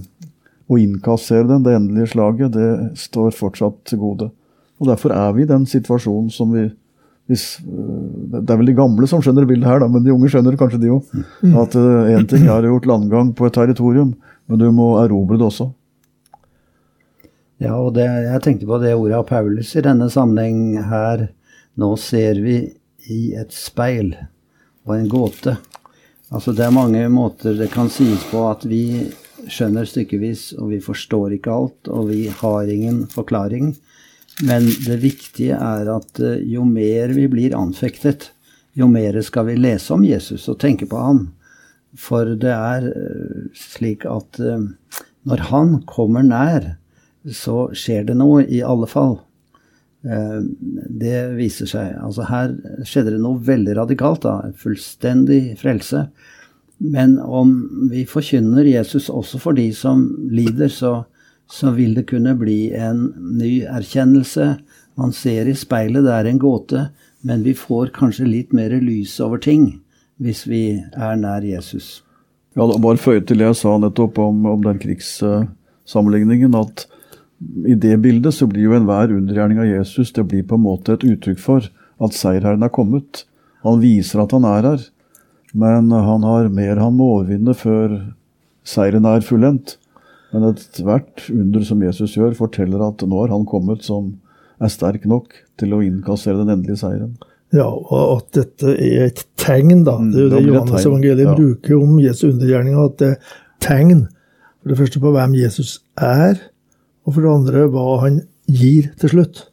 å 0.69 0.79
innkassere 0.81 1.47
den, 1.51 1.65
det 1.67 1.75
endelige 1.77 2.15
slaget, 2.15 2.57
det 2.57 2.99
står 3.01 3.35
fortsatt 3.37 3.83
til 3.91 4.01
gode. 4.01 4.31
Og 4.79 4.89
derfor 4.89 5.13
er 5.13 5.35
vi 5.37 5.45
i 5.45 5.51
den 5.51 5.67
situasjonen 5.69 6.31
som 6.33 6.55
vi 6.55 6.69
Det 7.29 8.41
er 8.41 8.57
vel 8.57 8.71
de 8.71 8.77
gamle 8.77 9.09
som 9.11 9.21
skjønner 9.21 9.45
bildet 9.49 9.69
her, 9.69 9.83
da, 9.83 9.89
men 9.93 10.05
de 10.05 10.15
unge 10.15 10.31
skjønner 10.33 10.57
kanskje 10.57 10.81
de 10.81 10.93
òg. 10.95 11.11
At 11.61 11.77
én 11.77 12.25
ting 12.31 12.47
er 12.49 12.65
å 12.65 12.73
gjort 12.73 12.89
landgang 12.89 13.35
på 13.37 13.49
et 13.49 13.57
territorium, 13.59 14.15
men 14.49 14.63
du 14.63 14.71
må 14.73 14.95
erobre 15.03 15.37
det 15.37 15.45
også. 15.49 15.69
Ja, 17.59 17.75
og 17.75 17.97
det, 17.99 18.07
jeg 18.07 18.43
tenkte 18.45 18.69
på 18.71 18.79
det 18.81 18.95
ordet 18.95 19.19
av 19.19 19.27
Paulus 19.29 19.75
i 19.77 19.83
denne 19.85 20.07
sammenheng 20.13 20.79
her. 20.89 21.27
Nå 21.79 21.93
ser 22.01 22.39
vi 22.43 22.61
i 23.11 23.23
et 23.39 23.53
speil 23.55 24.13
og 24.87 24.95
en 24.97 25.09
gåte. 25.11 25.57
Altså 26.33 26.53
Det 26.53 26.65
er 26.67 26.75
mange 26.75 27.03
måter 27.11 27.57
det 27.59 27.71
kan 27.73 27.91
sies 27.93 28.25
på 28.31 28.45
at 28.51 28.65
vi 28.69 29.09
skjønner 29.49 29.87
stykkevis, 29.89 30.53
og 30.61 30.75
vi 30.75 30.81
forstår 30.83 31.37
ikke 31.39 31.55
alt, 31.55 31.89
og 31.89 32.11
vi 32.11 32.27
har 32.41 32.69
ingen 32.69 33.07
forklaring. 33.11 33.73
Men 34.47 34.69
det 34.87 35.01
viktige 35.03 35.57
er 35.59 35.89
at 35.91 36.21
eh, 36.23 36.43
jo 36.47 36.63
mer 36.67 37.11
vi 37.17 37.27
blir 37.31 37.57
anfektet, 37.59 38.31
jo 38.79 38.87
mer 38.91 39.19
skal 39.27 39.49
vi 39.49 39.57
lese 39.59 39.95
om 39.97 40.05
Jesus 40.07 40.47
og 40.51 40.61
tenke 40.63 40.87
på 40.87 41.01
ham. 41.03 41.25
For 41.99 42.37
det 42.39 42.53
er 42.55 42.87
eh, 42.93 43.49
slik 43.59 44.07
at 44.07 44.39
eh, 44.39 44.69
når 45.27 45.47
han 45.51 45.81
kommer 45.91 46.27
nær, 46.27 46.77
så 47.27 47.67
skjer 47.77 48.07
det 48.09 48.17
noe, 48.21 48.45
i 48.47 48.63
alle 48.65 48.87
fall. 48.89 49.19
Det 50.01 51.17
viser 51.35 51.69
seg. 51.69 51.97
Altså 52.01 52.25
her 52.31 52.55
skjedde 52.87 53.17
det 53.17 53.21
noe 53.21 53.43
veldig 53.45 53.75
radikalt, 53.77 54.23
da. 54.25 54.55
Fullstendig 54.57 55.59
frelse. 55.61 56.07
Men 56.79 57.19
om 57.19 57.51
vi 57.91 58.07
forkynner 58.09 58.65
Jesus 58.71 59.11
også 59.11 59.43
for 59.43 59.59
de 59.59 59.67
som 59.77 60.07
lider, 60.31 60.71
så, 60.73 61.03
så 61.51 61.73
vil 61.77 61.95
det 61.97 62.09
kunne 62.11 62.35
bli 62.39 62.73
en 62.77 63.09
ny 63.39 63.63
erkjennelse. 63.65 64.59
Man 65.01 65.15
ser 65.17 65.49
i 65.49 65.57
speilet, 65.57 66.05
det 66.05 66.13
er 66.15 66.29
en 66.29 66.41
gåte, 66.43 66.89
men 67.25 67.45
vi 67.47 67.55
får 67.57 67.95
kanskje 67.97 68.29
litt 68.29 68.53
mer 68.57 68.75
lys 68.83 69.17
over 69.25 69.41
ting 69.43 69.79
hvis 70.19 70.45
vi 70.51 70.63
er 70.99 71.17
nær 71.17 71.45
Jesus. 71.47 72.03
Ja, 72.59 72.67
Bare 72.67 72.99
føye 72.99 73.23
til 73.23 73.39
det 73.39 73.47
jeg 73.47 73.59
sa 73.61 73.77
nettopp 73.79 74.19
om, 74.19 74.43
om 74.51 74.65
den 74.65 74.81
krigssammenligningen, 74.83 76.57
at 76.59 76.89
i 77.71 77.77
det 77.79 77.95
bildet 78.03 78.35
så 78.35 78.49
blir 78.51 78.67
jo 78.67 78.75
enhver 78.75 79.15
undergjerning 79.15 79.61
av 79.63 79.69
Jesus 79.69 80.11
det 80.15 80.27
blir 80.27 80.43
på 80.43 80.59
en 80.59 80.65
måte 80.65 80.97
et 80.97 81.07
uttrykk 81.07 81.39
for 81.39 81.69
at 82.03 82.17
seierherren 82.17 82.67
er 82.67 82.75
kommet. 82.75 83.23
Han 83.63 83.79
viser 83.83 84.25
at 84.25 84.35
han 84.35 84.47
er 84.49 84.73
her. 84.73 84.87
Men 85.55 85.93
han 85.95 86.27
har 86.27 86.51
mer 86.53 86.81
han 86.83 86.97
må 86.99 87.13
overvinne 87.15 87.55
før 87.57 87.95
seieren 88.69 89.07
er 89.09 89.25
fullendt. 89.25 89.79
Men 90.35 90.51
ethvert 90.51 91.25
under 91.33 91.65
som 91.65 91.83
Jesus 91.83 92.17
gjør, 92.19 92.37
forteller 92.37 92.83
at 92.85 93.05
nå 93.07 93.23
har 93.23 93.33
han 93.33 93.47
kommet 93.49 93.87
som 93.87 94.13
er 94.61 94.73
sterk 94.73 95.07
nok 95.09 95.33
til 95.61 95.75
å 95.75 95.83
innkassere 95.85 96.41
den 96.43 96.53
endelige 96.53 96.83
seieren. 96.83 97.15
Ja, 97.55 97.69
og 97.71 98.19
at 98.19 98.33
dette 98.37 98.75
er 98.75 99.07
et 99.07 99.23
tegn, 99.41 99.87
da. 99.87 99.97
Det 100.03 100.21
er 100.21 100.27
jo 100.27 100.33
det, 100.35 100.41
det 100.43 100.51
Johannes 100.51 100.89
evangeliet 100.91 101.31
ja. 101.31 101.37
bruker 101.39 101.79
om 101.79 101.95
Jesu 102.03 102.27
undergjerninger. 102.29 102.91
At 102.91 102.99
det 103.01 103.13
er 103.15 103.37
tegn, 103.65 104.03
for 104.61 104.73
det 104.73 104.81
første 104.83 105.01
på 105.01 105.13
hvem 105.15 105.37
Jesus 105.39 105.79
er, 105.97 106.43
og 107.09 107.15
for 107.15 107.25
det 107.25 107.33
andre 107.33 107.65
hva 107.73 107.87
han 108.05 108.21
gir 108.53 108.91
til 109.01 109.15
slutt. 109.15 109.47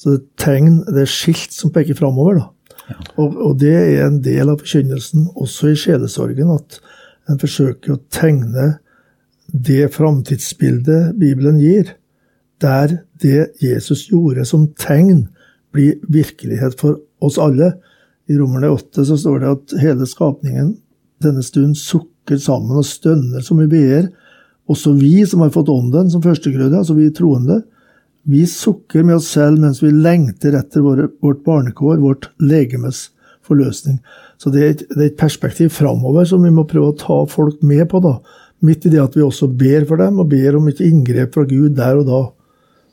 Så 0.00 0.16
det 0.16 0.18
er 0.18 0.42
tegn, 0.42 0.80
det 0.88 1.04
er 1.04 1.12
skilt 1.12 1.54
som 1.54 1.70
peker 1.74 1.98
framover, 1.98 2.42
da. 2.42 2.50
Og, 3.16 3.36
og, 3.38 3.52
det 3.62 3.72
er 3.72 4.08
en 4.08 4.18
del 4.24 4.50
av 4.52 4.58
forkynnelsen 4.60 5.30
også 5.40 5.70
i 5.70 5.78
sjelesorgen, 5.78 6.50
at 6.52 6.80
en 7.30 7.38
forsøker 7.40 7.94
å 7.94 8.02
tegne 8.12 8.74
det 9.54 9.92
framtidsbildet 9.94 11.14
Bibelen 11.14 11.60
gir, 11.62 11.94
der 12.62 12.98
det 13.22 13.54
Jesus 13.62 14.08
gjorde 14.10 14.44
som 14.48 14.66
tegn, 14.78 15.28
blir 15.74 15.98
virkelighet 16.10 16.76
for 16.78 17.00
oss 17.22 17.38
alle. 17.38 17.72
I 18.30 18.38
Romerne 18.38 18.70
8 18.74 19.04
så 19.06 19.18
står 19.18 19.40
det 19.42 19.52
at 19.52 19.74
hele 19.82 20.06
skapningen 20.06 20.74
denne 21.22 21.42
stund 21.42 21.76
sukker 21.78 22.38
sammen 22.40 22.78
og 22.78 22.86
stønner 22.88 23.44
som 23.44 23.60
vi 23.62 23.68
ber. 23.70 24.08
Også 24.70 24.94
vi 24.96 25.24
som 25.28 25.42
har 25.44 25.52
fått 25.54 25.70
Ånden 25.70 26.10
som 26.10 26.22
førstegrøde, 26.24 26.78
altså 26.78 26.96
vi 26.96 27.10
troende, 27.14 27.62
vi 28.24 28.46
sukker 28.48 29.04
med 29.04 29.18
oss 29.18 29.28
selv 29.34 29.60
mens 29.60 29.82
vi 29.84 29.90
lengter 29.92 30.56
etter 30.56 30.84
våre, 30.84 31.10
vårt 31.22 31.42
barnekår, 31.44 31.98
vårt 32.00 32.30
legemes 32.40 33.10
forløsning. 33.44 33.98
Så 34.40 34.50
det 34.50 34.62
er, 34.62 34.70
et, 34.72 34.86
det 34.94 35.02
er 35.02 35.10
et 35.10 35.20
perspektiv 35.20 35.74
framover 35.74 36.24
som 36.28 36.42
vi 36.44 36.52
må 36.54 36.64
prøve 36.68 36.94
å 36.94 36.96
ta 36.98 37.18
folk 37.28 37.60
med 37.66 37.84
på. 37.90 38.00
da. 38.00 38.16
Midt 38.64 38.86
i 38.86 38.92
det 38.92 39.02
at 39.02 39.16
vi 39.16 39.24
også 39.24 39.48
ber 39.50 39.84
for 39.88 40.00
dem, 40.00 40.20
og 40.22 40.28
ber 40.30 40.56
om 40.56 40.68
et 40.70 40.80
inngrep 40.84 41.34
fra 41.34 41.44
Gud 41.48 41.74
der 41.76 42.00
og 42.00 42.06
da. 42.08 42.20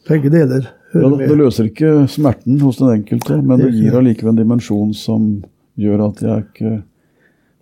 Begge 0.10 0.32
deler 0.34 0.65
hører 0.91 1.06
ja, 1.06 1.17
det, 1.17 1.28
Det 1.30 1.38
løser 1.38 1.69
ikke 1.69 1.91
smerten 2.10 2.60
hos 2.62 2.80
den 2.82 2.95
enkelte, 2.95 3.38
men 3.41 3.62
det 3.62 3.74
gir 3.76 3.97
allikevel 4.00 4.34
en 4.34 4.41
dimensjon 4.41 4.95
som 4.97 5.28
gjør 5.80 6.08
at 6.10 6.24
jeg 6.26 6.45
ikke 6.47 6.74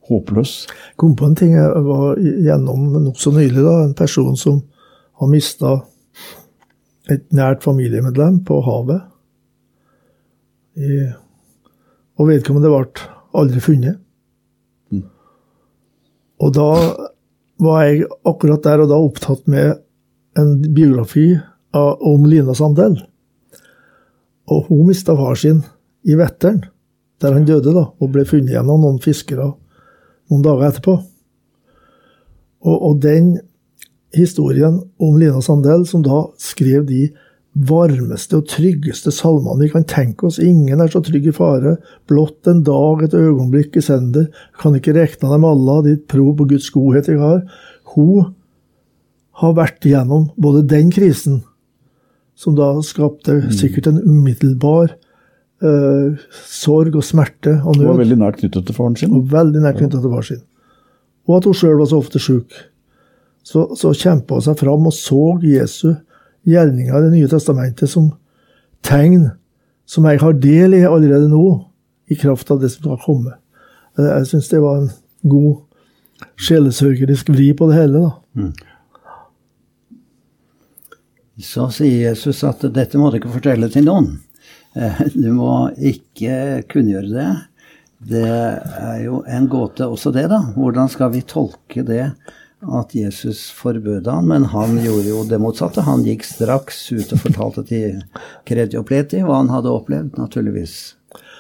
håpløs. 0.10 0.54
Jeg 0.70 0.98
Kom 0.98 1.16
på 1.20 1.30
en 1.30 1.38
ting 1.38 1.54
jeg 1.54 1.86
var 1.86 2.18
gjennom 2.18 2.90
nokså 3.06 3.34
nylig. 3.36 3.62
da, 3.64 3.84
En 3.84 3.94
person 3.94 4.38
som 4.38 4.62
har 5.20 5.28
mista 5.30 5.82
et 7.10 7.26
nært 7.34 7.64
familiemedlem 7.66 8.44
på 8.46 8.62
havet. 8.66 9.02
I, 10.80 11.10
og 12.20 12.30
vedkommende 12.30 12.72
ble 12.72 13.08
aldri 13.36 13.62
funnet. 13.64 14.00
Mm. 14.94 15.06
Og 16.40 16.54
da 16.56 16.70
var 17.60 17.86
jeg 17.86 18.08
akkurat 18.28 18.64
der 18.66 18.84
og 18.84 18.92
da 18.92 18.98
opptatt 19.00 19.48
med 19.52 19.80
en 20.40 20.58
biografi 20.74 21.34
om 21.76 22.26
Lina 22.30 22.56
Sandel. 22.56 22.96
Og 24.50 24.70
hun 24.70 24.88
mista 24.88 25.14
far 25.18 25.38
sin 25.38 25.62
i 26.08 26.16
Vetteren, 26.18 26.64
der 27.22 27.36
han 27.36 27.46
døde, 27.46 27.74
da, 27.76 27.90
og 27.92 28.14
ble 28.14 28.24
funnet 28.26 28.54
igjen 28.54 28.72
av 28.72 28.80
noen 28.80 29.02
fiskere 29.04 29.52
noen 30.30 30.46
dager 30.46 30.70
etterpå. 30.70 30.96
Og, 32.60 32.76
og 32.76 33.00
den 33.04 33.34
historien 34.16 34.80
om 35.02 35.18
Lina 35.20 35.42
Sandel, 35.44 35.86
som 35.90 36.04
da 36.06 36.24
skrev 36.42 36.86
de 36.90 37.10
varmeste 37.54 38.38
og 38.38 38.48
tryggeste 38.52 39.12
salmene 39.14 39.66
vi 39.66 39.72
kan 39.74 39.86
tenke 39.90 40.28
oss. 40.28 40.38
Ingen 40.40 40.82
er 40.82 40.92
så 40.92 41.02
trygg 41.04 41.28
i 41.32 41.36
fare. 41.36 41.78
Blott 42.08 42.48
en 42.48 42.62
dag, 42.64 43.04
et 43.04 43.16
øyeblikk 43.18 43.80
i 43.80 43.84
sender. 43.84 44.30
Kan 44.62 44.78
ikke 44.78 44.96
rekna 44.96 45.34
dem 45.34 45.48
alle, 45.48 45.80
ditt 45.88 46.06
pro 46.12 46.30
på 46.38 46.48
Guds 46.52 46.70
godhet 46.74 47.10
jeg 47.10 47.20
har. 47.20 47.42
Hun 47.96 48.34
har 49.42 49.56
vært 49.58 49.88
igjennom 49.88 50.30
både 50.38 50.66
den 50.70 50.92
krisen, 50.94 51.42
som 52.38 52.56
da 52.56 52.74
skapte 52.86 53.40
mm. 53.42 53.54
sikkert 53.56 53.90
en 53.90 54.02
umiddelbar 54.04 54.94
uh, 55.66 56.20
sorg 56.46 56.96
og 56.96 57.08
smerte 57.08 57.58
og 57.64 57.76
nød. 57.76 57.86
Hun 57.88 57.94
var 57.96 58.04
veldig 58.06 58.20
nært 58.24 58.42
knyttet 58.44 58.70
til 58.70 58.78
faren 58.78 59.00
sin. 59.00 59.16
Og 59.16 59.32
veldig 59.32 59.64
nært 59.66 59.82
knyttet 59.82 60.00
til 60.00 60.14
faren 60.14 60.30
sin. 60.32 60.44
Og 61.28 61.40
at 61.40 61.50
hun 61.50 61.58
sjøl 61.58 61.80
var 61.82 61.90
så 61.90 62.00
ofte 62.00 62.22
sjuk 62.22 62.54
så, 63.50 63.66
så 63.76 63.94
kjempa 63.96 64.38
hun 64.38 64.46
seg 64.46 64.60
fram 64.60 64.88
og 64.90 64.96
så 64.96 65.24
Jesu 65.46 65.94
gjerninger 66.48 66.96
i 66.96 67.04
Det 67.06 67.12
nye 67.14 67.32
testamentet 67.32 67.90
som 67.90 68.12
tegn 68.86 69.32
som 69.90 70.06
jeg 70.06 70.22
har 70.22 70.38
del 70.38 70.76
i 70.78 70.86
allerede 70.86 71.30
nå, 71.32 71.46
i 72.10 72.16
kraft 72.18 72.52
av 72.54 72.62
det 72.62 72.70
som 72.74 72.84
skal 72.84 73.02
komme. 73.02 73.36
Jeg 73.98 74.28
syns 74.30 74.50
det 74.52 74.62
var 74.62 74.84
en 74.84 74.92
god 75.30 75.56
sjelesørgerisk 76.40 77.32
vri 77.34 77.52
på 77.58 77.70
det 77.70 77.80
hele. 77.80 78.04
da. 78.06 78.12
Mm. 78.38 78.54
Så 81.40 81.70
sier 81.74 82.10
Jesus 82.10 82.44
at 82.44 82.66
dette 82.76 83.00
må 83.00 83.10
du 83.10 83.20
ikke 83.20 83.34
fortelle 83.34 83.70
til 83.72 83.88
noen. 83.88 84.12
Eh, 84.76 85.02
du 85.16 85.32
må 85.34 85.70
ikke 85.74 86.62
kunngjøre 86.70 87.14
det. 87.14 87.30
Det 88.10 88.28
er 88.30 89.00
jo 89.04 89.24
en 89.28 89.48
gåte 89.52 89.88
også 89.88 90.14
det, 90.16 90.28
da. 90.32 90.40
Hvordan 90.56 90.92
skal 90.92 91.12
vi 91.16 91.26
tolke 91.28 91.84
det 91.88 92.12
at 92.60 92.92
Jesus 92.96 93.46
forbød 93.56 94.08
han, 94.12 94.28
men 94.28 94.44
han 94.52 94.78
gjorde 94.84 95.08
jo 95.08 95.24
det 95.30 95.40
motsatte. 95.40 95.86
Han 95.88 96.04
gikk 96.04 96.26
straks 96.28 96.92
ut 96.92 97.14
og 97.16 97.22
fortalte 97.24 97.64
til 97.70 98.02
Kreti 98.48 98.80
og 98.80 98.88
Pleti 98.90 99.22
hva 99.24 99.38
han 99.40 99.52
hadde 99.54 99.72
opplevd, 99.72 100.18
naturligvis. 100.20 100.74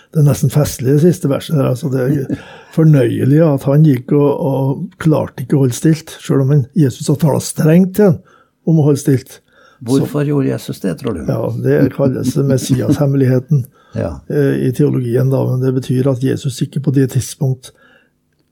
Det 0.09 0.23
er 0.23 0.25
nesten 0.25 0.49
festlig, 0.49 0.95
det 0.95 1.03
siste 1.03 1.29
verset. 1.29 1.57
der, 1.59 1.67
altså 1.69 1.89
Det 1.93 2.05
er 2.07 2.39
fornøyelig 2.73 3.43
at 3.45 3.67
han 3.69 3.83
gikk 3.85 4.13
og, 4.17 4.29
og 4.31 4.95
klarte 4.97 5.43
ikke 5.43 5.59
å 5.59 5.65
holde 5.65 5.77
stilt, 5.77 6.15
sjøl 6.23 6.41
om 6.45 6.55
Jesus 6.73 7.11
har 7.11 7.19
talt 7.21 7.45
strengt 7.45 7.97
til 7.99 8.13
ham 8.13 8.17
om 8.65 8.79
å 8.81 8.87
holde 8.87 9.03
stilt. 9.03 9.41
Hvorfor 9.85 10.23
Så, 10.23 10.27
gjorde 10.27 10.49
Jesus 10.49 10.79
det, 10.83 10.95
tror 10.99 11.13
du? 11.15 11.21
Ja, 11.27 11.43
Det 11.63 11.93
kalles 11.93 12.33
Messias-hemmeligheten 12.35 13.65
ja. 14.01 14.15
Eh, 14.27 14.65
i 14.67 14.71
teologien. 14.75 15.29
da, 15.29 15.43
Men 15.51 15.61
det 15.61 15.75
betyr 15.77 16.09
at 16.11 16.23
Jesus 16.23 16.57
ikke 16.65 16.81
på 16.83 16.91
det 16.95 17.11
tidspunkt 17.13 17.71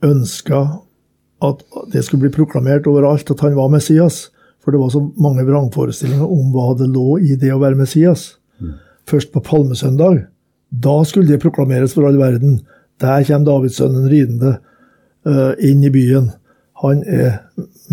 ønska 0.06 0.62
at 1.43 1.62
det 1.93 2.04
skulle 2.06 2.26
bli 2.26 2.34
proklamert 2.34 2.88
overalt 2.89 3.30
at 3.32 3.43
han 3.45 3.56
var 3.58 3.69
Messias. 3.69 4.28
For 4.63 4.73
det 4.73 4.82
var 4.82 4.89
så 4.91 5.04
mange 5.21 5.45
vrangforestillinger 5.47 6.26
om 6.26 6.50
hva 6.52 6.73
det 6.80 6.89
lå 6.91 7.19
i 7.23 7.38
det 7.39 7.54
å 7.56 7.62
være 7.62 7.80
Messias. 7.80 8.34
Mm. 8.60 8.73
Først 9.08 9.32
på 9.32 9.43
palmesøndag. 9.45 10.26
Da 10.69 10.97
skulle 11.08 11.30
det 11.32 11.39
proklameres 11.43 11.93
for 11.95 12.08
all 12.08 12.17
verden. 12.19 12.60
Der 13.00 13.23
kommer 13.23 13.47
Davidssønnen 13.47 14.10
ridende 14.12 14.58
uh, 15.28 15.54
inn 15.63 15.86
i 15.86 15.93
byen. 15.93 16.32
Han 16.84 17.04
er 17.08 17.43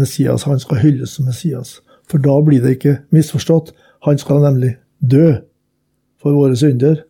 Messias. 0.01 0.49
Han 0.49 0.59
skal 0.61 0.83
hylles 0.83 1.17
som 1.17 1.29
Messias. 1.29 1.79
For 2.11 2.19
da 2.19 2.41
blir 2.45 2.65
det 2.65 2.79
ikke 2.79 2.99
misforstått. 3.15 3.73
Han 4.09 4.19
skal 4.19 4.43
nemlig 4.45 4.77
dø. 5.01 5.37
for 6.25 6.33
våre 6.33 6.57
synder. 6.57 7.03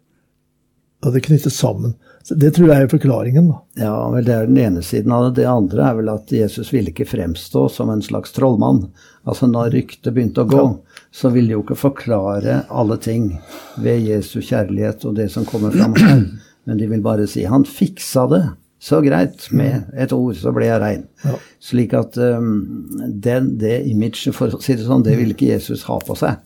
Og 1.07 1.13
det 1.15 1.23
knyttes 1.23 1.55
sammen. 1.55 1.95
Så 2.25 2.35
Det 2.41 2.55
tror 2.57 2.71
jeg 2.73 2.83
er 2.83 2.89
forklaringen. 2.89 3.49
da. 3.49 3.59
Ja, 3.85 4.11
vel, 4.11 4.25
Det 4.25 4.33
er 4.35 4.47
den 4.47 4.59
ene 4.59 4.83
siden 4.83 5.13
av 5.13 5.27
det. 5.27 5.43
Det 5.43 5.49
andre 5.51 5.91
er 5.91 5.95
vel 5.99 6.09
at 6.09 6.33
Jesus 6.33 6.73
ville 6.73 6.89
ikke 6.89 7.05
fremstå 7.05 7.69
som 7.71 7.91
en 7.93 8.03
slags 8.03 8.33
trollmann. 8.33 8.89
Altså 9.29 9.47
Når 9.47 9.75
ryktet 9.75 10.15
begynte 10.15 10.41
å 10.45 10.49
gå, 10.49 10.65
så 11.13 11.31
ville 11.31 11.49
de 11.49 11.59
jo 11.59 11.63
ikke 11.63 11.77
forklare 11.77 12.65
alle 12.71 12.97
ting 12.97 13.39
ved 13.77 14.09
Jesu 14.09 14.41
kjærlighet 14.41 15.05
og 15.05 15.17
det 15.17 15.31
som 15.33 15.45
kommer 15.45 15.71
fram 15.71 15.95
her. 16.01 16.25
Men 16.65 16.79
de 16.81 16.87
vil 16.89 17.03
bare 17.05 17.27
si 17.27 17.45
'han 17.45 17.65
fiksa 17.65 18.29
det'. 18.29 18.55
Så 18.81 19.01
greit. 19.01 19.49
Med 19.51 19.85
et 19.97 20.13
ord 20.13 20.37
så 20.37 20.53
ble 20.53 20.67
jeg 20.67 20.81
rein. 20.81 21.07
Ja. 21.25 21.37
Slik 21.61 21.95
at 21.95 22.19
um, 22.19 22.89
den, 23.09 23.57
det 23.59 23.87
imaget, 23.89 24.35
for 24.35 24.49
å 24.49 24.61
si 24.61 24.75
det 24.75 24.85
sånn, 24.85 25.03
det 25.03 25.17
ville 25.17 25.33
ikke 25.33 25.53
Jesus 25.55 25.85
ha 25.89 25.99
på 26.01 26.17
seg. 26.17 26.37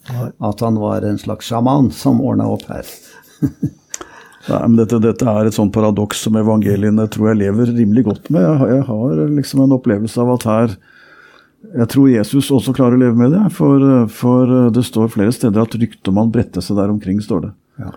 At 0.41 0.61
han 0.61 0.79
var 0.79 1.03
en 1.03 1.19
slags 1.19 1.47
sjaman 1.51 1.91
som 1.91 2.21
ordna 2.21 2.47
opp 2.49 2.67
her. 2.71 2.87
Nei, 4.48 4.61
men 4.66 4.76
dette, 4.80 4.98
dette 5.04 5.26
er 5.28 5.48
et 5.50 5.56
sånt 5.56 5.72
paradoks 5.74 6.22
som 6.24 6.37
evangeliene 6.40 7.04
tror 7.12 7.30
jeg 7.32 7.40
lever 7.42 7.72
rimelig 7.76 8.04
godt 8.06 8.30
med. 8.32 8.40
Jeg, 8.46 8.58
har- 8.62 8.70
jeg 8.72 8.84
har 8.88 9.22
liksom 9.37 9.61
en 9.66 9.74
opplevelse 9.76 10.20
av 10.22 10.30
at 10.38 10.46
her 10.48 10.76
Jeg 11.74 11.88
tror 11.90 12.06
Jesus 12.08 12.50
også 12.54 12.72
klarer 12.72 12.94
å 12.94 13.00
leve 13.02 13.16
med 13.18 13.32
det. 13.34 13.40
For, 13.52 13.82
for 14.08 14.70
det 14.70 14.84
står 14.87 15.08
flere 15.11 15.32
steder 15.34 15.61
at 15.64 15.74
ryktet 15.74 16.14
man 16.14 16.30
bredte 16.30 16.62
seg 16.62 16.78
der 16.78 16.88
omkring, 16.92 17.18
står 17.20 17.40
det. 17.48 17.50
Ja. 17.82 17.90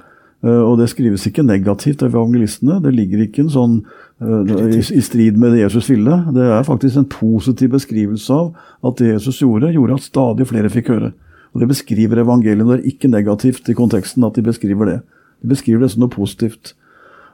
Uh, 0.43 0.63
Og 0.65 0.79
det 0.79 0.87
skrives 0.89 1.27
ikke 1.29 1.45
negativt 1.45 2.01
av 2.01 2.09
evangelistene. 2.09 2.79
Det 2.81 2.91
ligger 2.97 3.21
ikke 3.27 3.43
en 3.45 3.53
sånn 3.53 3.75
uh, 4.17 4.41
i, 4.65 4.79
i 4.81 5.03
strid 5.05 5.37
med 5.37 5.53
det 5.53 5.61
Jesus 5.61 5.91
ville. 5.93 6.17
Det 6.33 6.47
er 6.57 6.65
faktisk 6.65 6.97
en 6.97 7.05
positiv 7.13 7.75
beskrivelse 7.77 8.33
av 8.33 8.49
at 8.89 8.97
det 8.97 9.11
Jesus 9.13 9.43
gjorde, 9.43 9.69
gjorde 9.77 9.99
at 10.01 10.09
stadig 10.09 10.49
flere 10.49 10.73
fikk 10.73 10.89
høre. 10.95 11.11
Og 11.53 11.61
Det 11.61 11.69
beskriver 11.69 12.23
evangeliet. 12.25 12.65
Det 12.65 12.79
er 12.79 12.89
ikke 12.95 13.13
negativt 13.13 13.69
i 13.69 13.77
konteksten 13.77 14.25
at 14.25 14.33
de 14.39 14.41
beskriver 14.49 14.89
det. 14.89 14.99
De 15.41 15.51
beskriver 15.51 15.83
det 15.83 15.91
som 15.93 16.05
noe 16.05 16.13
positivt. 16.13 16.73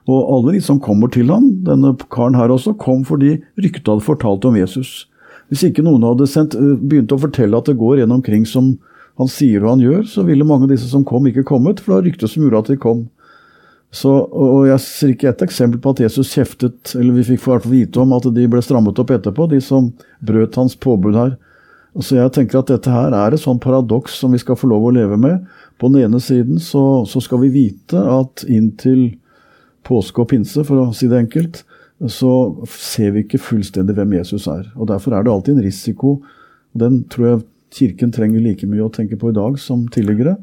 Og 0.08 0.32
alle 0.34 0.56
de 0.56 0.64
som 0.64 0.80
kommer 0.80 1.12
til 1.12 1.32
ham, 1.34 1.50
denne 1.68 1.94
karen 2.14 2.38
her 2.40 2.52
også, 2.54 2.78
kom 2.80 3.04
fordi 3.08 3.38
ryktet 3.60 3.90
hadde 3.92 4.06
fortalt 4.06 4.46
om 4.48 4.56
Jesus. 4.56 5.06
Hvis 5.52 5.66
ikke 5.68 5.84
noen 5.84 6.06
hadde 6.08 6.28
sendt, 6.32 6.56
begynt 6.56 7.12
å 7.12 7.20
fortelle 7.20 7.60
at 7.60 7.68
det 7.68 7.78
går 7.80 8.04
en 8.04 8.16
omkring 8.16 8.48
som 8.48 8.78
han 9.18 9.30
sier 9.32 9.64
og 9.64 9.76
han 9.76 9.84
gjør, 9.84 10.04
så 10.08 10.24
ville 10.28 10.46
mange 10.48 10.68
av 10.68 10.74
disse 10.74 10.88
som 10.92 11.06
kom, 11.08 11.28
ikke 11.28 11.48
kommet, 11.48 11.82
for 11.82 11.92
det 11.92 11.98
var 11.98 12.08
ryktet 12.08 12.32
som 12.32 12.44
gjorde 12.44 12.64
at 12.64 12.72
de 12.72 12.80
kom. 12.80 13.08
Så, 13.96 14.12
og 14.12 14.68
jeg 14.68 14.84
ser 14.84 15.14
ikke 15.14 15.30
ett 15.32 15.44
eksempel 15.46 15.80
på 15.82 15.94
at 15.96 16.02
Jesus 16.04 16.34
kjeftet, 16.36 16.92
eller 17.00 17.16
vi 17.16 17.26
fikk 17.32 17.42
for 17.46 17.64
vite 17.72 18.02
om 18.04 18.14
at 18.18 18.28
de 18.36 18.48
ble 18.52 18.62
strammet 18.64 19.00
opp 19.00 19.14
etterpå, 19.16 19.48
de 19.52 19.62
som 19.64 19.90
brøt 20.24 20.60
hans 20.60 20.76
påbud 20.76 21.18
her. 21.18 21.38
Så 21.98 22.20
jeg 22.20 22.34
tenker 22.36 22.60
at 22.60 22.70
dette 22.70 22.92
her 22.94 23.16
er 23.16 23.34
et 23.34 23.42
sånn 23.42 23.62
paradoks 23.64 24.20
som 24.20 24.36
vi 24.36 24.42
skal 24.42 24.60
få 24.60 24.70
lov 24.70 24.86
å 24.86 24.94
leve 24.94 25.18
med. 25.18 25.48
På 25.78 25.90
den 25.92 26.08
ene 26.08 26.20
siden 26.24 26.60
så, 26.60 27.06
så 27.06 27.22
skal 27.22 27.42
vi 27.46 27.54
vite 27.54 28.02
at 28.02 28.46
inntil 28.50 29.12
påske 29.88 30.24
og 30.24 30.32
pinse, 30.32 30.64
for 30.68 30.82
å 30.82 30.94
si 30.96 31.10
det 31.10 31.20
enkelt, 31.22 31.62
så 32.12 32.32
ser 32.70 33.14
vi 33.16 33.24
ikke 33.26 33.42
fullstendig 33.42 33.96
hvem 33.98 34.18
Jesus 34.20 34.48
er. 34.52 34.68
Og 34.76 34.90
Derfor 34.90 35.16
er 35.16 35.26
det 35.26 35.32
alltid 35.34 35.58
en 35.58 35.66
risiko. 35.66 36.18
og 36.74 36.82
Den 36.82 37.04
tror 37.10 37.28
jeg 37.28 37.46
Kirken 37.78 38.14
trenger 38.16 38.40
like 38.40 38.68
mye 38.70 38.86
å 38.86 38.94
tenke 38.94 39.18
på 39.20 39.32
i 39.32 39.36
dag 39.36 39.58
som 39.60 39.88
tidligere. 39.92 40.38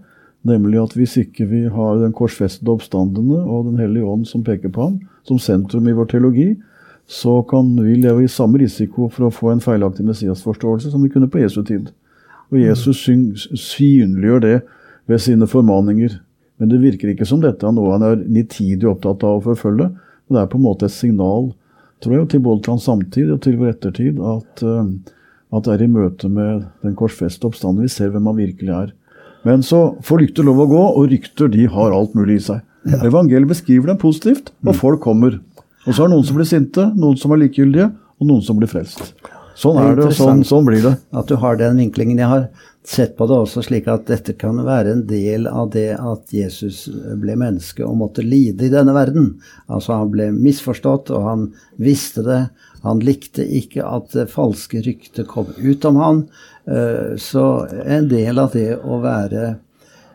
Nemlig 0.45 0.83
at 0.83 0.95
hvis 0.99 1.17
ikke 1.23 1.47
vi 1.49 1.63
har 1.73 2.03
den 2.03 2.13
korsfestede 2.13 2.71
oppstandene 2.75 3.41
og 3.41 3.71
Den 3.71 3.79
hellige 3.81 4.05
ånd 4.05 4.27
som 4.29 4.45
peker 4.45 4.69
på 4.69 4.89
ham, 4.91 4.99
som 5.25 5.39
sentrum 5.39 5.89
i 5.89 5.95
vår 5.97 6.11
teologi, 6.13 6.51
så 7.07 7.43
kan 7.49 7.71
vi 7.77 7.97
leve 8.01 8.25
i 8.25 8.29
samme 8.29 8.59
risiko 8.61 9.09
for 9.09 9.27
å 9.27 9.33
få 9.33 9.53
en 9.53 9.65
feilaktig 9.65 10.05
Messias-forståelse 10.05 10.93
som 10.93 11.03
vi 11.03 11.11
kunne 11.13 11.31
på 11.33 11.41
Jesu 11.41 11.63
tid. 11.65 11.91
Og 12.53 12.61
Jesus 12.61 13.01
synliggjør 13.61 14.41
det 14.45 14.57
ved 15.11 15.21
sine 15.23 15.49
formaninger. 15.51 16.19
Men 16.61 16.71
det 16.71 16.81
virker 16.83 17.11
ikke 17.11 17.27
som 17.29 17.43
dette 17.43 17.67
er 17.67 17.75
noe 17.75 17.97
han 17.97 18.07
er 18.07 18.23
nitidig 18.23 18.89
opptatt 18.89 19.25
av 19.27 19.41
å 19.41 19.45
forfølge. 19.51 19.91
Men 20.27 20.37
det 20.37 20.43
er 20.43 20.51
på 20.53 20.61
en 20.61 20.67
måte 20.67 20.89
et 20.89 20.95
signal 20.95 21.53
tror 22.05 22.19
jeg, 22.19 22.29
til 22.33 22.43
både 22.45 22.65
til 22.65 22.75
hans 22.75 22.89
samtid 22.89 23.33
og 23.33 23.41
til 23.45 23.57
vår 23.61 23.73
ettertid 23.75 24.21
at, 24.21 24.65
eh, 24.65 25.17
at 25.57 25.67
det 25.67 25.75
er 25.75 25.87
i 25.87 25.91
møte 25.91 26.29
med 26.29 26.67
den 26.85 26.97
korsfeste 26.99 27.49
oppstanden 27.49 27.87
vi 27.87 27.93
ser 27.93 28.13
hvem 28.13 28.29
han 28.31 28.39
virkelig 28.41 28.75
er. 28.77 28.93
Men 29.45 29.65
så 29.65 29.97
får 30.05 30.23
rykter 30.23 30.47
lov 30.47 30.63
å 30.65 30.71
gå, 30.71 30.85
og 30.97 31.11
rykter 31.13 31.51
de 31.53 31.67
har 31.69 31.93
alt 31.93 32.15
mulig 32.17 32.39
i 32.39 32.45
seg. 32.47 32.63
Evangeliet 33.05 33.51
beskriver 33.51 33.93
dem 33.93 34.01
positivt, 34.01 34.53
og 34.65 34.77
folk 34.77 35.03
kommer. 35.05 35.37
Og 35.85 35.93
så 35.93 36.05
er 36.05 36.09
det 36.09 36.15
noen 36.15 36.25
som 36.29 36.39
blir 36.39 36.49
sinte, 36.49 36.87
noen 36.97 37.19
som 37.21 37.33
er 37.35 37.43
likegyldige, 37.43 37.91
og 38.21 38.29
noen 38.31 38.45
som 38.45 38.57
blir 38.57 38.71
frelst. 38.73 39.13
Sånn 39.55 39.79
er 39.79 39.95
det, 39.97 40.09
og 40.09 40.15
sånn, 40.19 40.45
sånn 40.47 40.67
blir 40.67 40.83
det. 40.83 40.95
At 41.15 41.29
du 41.31 41.37
har 41.39 41.59
den 41.61 41.79
vinklingen. 41.79 42.19
Jeg 42.19 42.31
har 42.31 42.49
sett 42.85 43.15
på 43.17 43.27
det 43.31 43.37
også 43.39 43.63
slik 43.65 43.87
at 43.89 44.07
dette 44.11 44.35
kan 44.37 44.59
være 44.67 44.93
en 44.93 45.05
del 45.09 45.47
av 45.49 45.71
det 45.73 45.95
at 45.97 46.35
Jesus 46.35 46.85
ble 47.23 47.37
menneske 47.41 47.85
og 47.87 47.97
måtte 48.03 48.25
lide 48.27 48.67
i 48.67 48.73
denne 48.73 48.93
verden. 48.97 49.31
Altså 49.73 49.95
han 49.97 50.11
ble 50.13 50.29
misforstått, 50.35 51.13
og 51.15 51.29
han 51.29 51.47
visste 51.81 52.27
det. 52.27 52.41
Han 52.85 53.01
likte 53.01 53.47
ikke 53.47 53.87
at 53.89 54.11
det 54.13 54.27
falske 54.33 54.83
ryktet 54.85 55.31
kom 55.31 55.55
ut 55.57 55.85
om 55.89 56.01
han. 56.03 56.25
Eh, 56.67 57.15
Så 57.17 57.47
en 57.87 58.09
del 58.09 58.39
av 58.39 58.53
det 58.53 58.75
å 58.83 59.01
være 59.01 59.55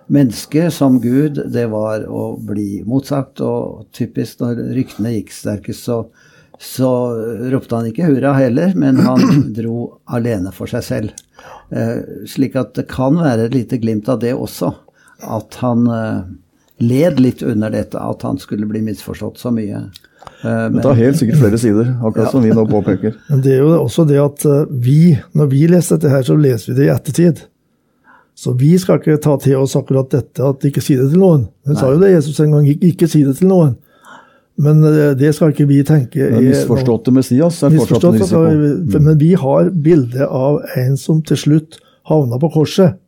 menneske 0.10 0.70
som 0.74 1.00
Gud, 1.02 1.40
det 1.54 1.68
var 1.72 2.06
å 2.06 2.36
bli 2.38 2.84
motsagt. 2.86 3.42
Og 3.42 3.88
typisk 3.96 4.42
når 4.44 4.62
ryktene 4.76 5.16
gikk 5.16 5.34
sterkest, 5.34 5.86
så, 5.90 6.04
så 6.60 6.90
ropte 7.54 7.76
han 7.78 7.88
ikke 7.88 8.10
hurra 8.10 8.34
heller, 8.36 8.74
men 8.76 9.00
han 9.06 9.22
dro 9.58 9.94
alene 10.12 10.52
for 10.56 10.68
seg 10.68 10.84
selv. 10.84 11.16
Eh, 11.72 12.02
slik 12.28 12.58
at 12.60 12.74
det 12.76 12.88
kan 12.92 13.16
være 13.22 13.48
et 13.48 13.56
lite 13.56 13.80
glimt 13.80 14.10
av 14.12 14.20
det 14.20 14.34
også. 14.36 14.74
At 15.24 15.56
han 15.64 15.86
eh, 15.88 16.22
led 16.84 17.20
litt 17.24 17.44
under 17.48 17.72
dette, 17.72 18.00
at 18.00 18.26
han 18.28 18.40
skulle 18.40 18.68
bli 18.68 18.82
misforstått 18.84 19.40
så 19.40 19.52
mye. 19.56 19.86
Eh, 20.44 20.66
Det 20.76 20.84
har 20.84 21.00
helt 21.00 21.20
sikkert 21.22 21.40
flere 21.46 21.62
sider, 21.62 21.94
akkurat 22.04 22.32
som 22.36 22.44
vi 22.44 22.52
nå 22.56 22.66
påpeker. 22.68 23.16
Men 23.32 23.42
det 23.46 23.56
er 23.56 23.64
jo 23.64 23.72
også 23.86 24.04
det 24.10 24.20
at 24.20 24.44
eh, 24.48 24.66
vi, 24.84 25.00
når 25.32 25.52
vi 25.56 25.64
leser 25.72 25.96
dette 25.96 26.12
her, 26.12 26.28
så 26.28 26.36
leser 26.40 26.74
vi 26.74 26.78
det 26.82 26.90
i 26.90 26.94
ettertid. 26.96 27.46
Så 28.40 28.54
vi 28.56 28.74
skal 28.80 29.00
ikke 29.02 29.18
ta 29.20 29.34
til 29.44 29.58
oss 29.60 29.74
akkurat 29.76 30.12
dette 30.14 30.44
at 30.48 30.64
ikke 30.68 30.84
si 30.84 30.96
det 30.96 31.10
til 31.12 31.20
noen. 31.24 31.48
Hun 31.68 31.76
sa 31.76 31.90
jo 31.92 32.00
det 32.00 32.14
Jesus 32.14 32.38
en 32.40 32.54
gang, 32.56 32.68
ikke, 32.72 32.94
ikke 32.94 33.08
si 33.12 33.24
det 33.28 33.34
til 33.40 33.50
noen. 33.52 33.74
Men 34.60 34.84
eh, 34.84 35.12
det 35.20 35.34
skal 35.36 35.54
ikke 35.54 35.68
vi 35.70 35.82
tenke 35.88 36.26
er 36.28 36.40
misforståtte 36.44 37.14
Messias 37.16 37.62
er 37.64 37.76
fortsatt 37.78 38.10
en 38.10 38.18
risiko. 38.18 38.42
Altså, 38.48 39.04
men 39.06 39.20
vi 39.22 39.34
har 39.40 39.70
bilde 39.86 40.28
av 40.28 40.60
en 40.80 40.98
som 41.00 41.22
til 41.26 41.40
slutt 41.40 41.80
havna 42.10 42.40
på 42.42 42.52
korset. 42.58 43.00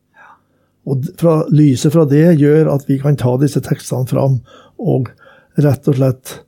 Og 0.90 1.06
fra, 1.20 1.42
lyset 1.54 1.94
fra 1.94 2.08
det 2.10 2.24
gjør 2.42 2.72
at 2.74 2.88
vi 2.90 2.98
kan 3.02 3.20
ta 3.20 3.36
disse 3.42 3.62
tekstene 3.62 4.10
fram 4.10 4.40
og 4.82 5.12
rett 5.62 5.92
og 5.92 6.00
slett 6.00 6.40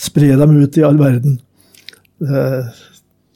spre 0.00 0.32
dem 0.38 0.56
ut 0.56 0.78
i 0.78 0.86
all 0.86 0.96
verden. 1.00 1.36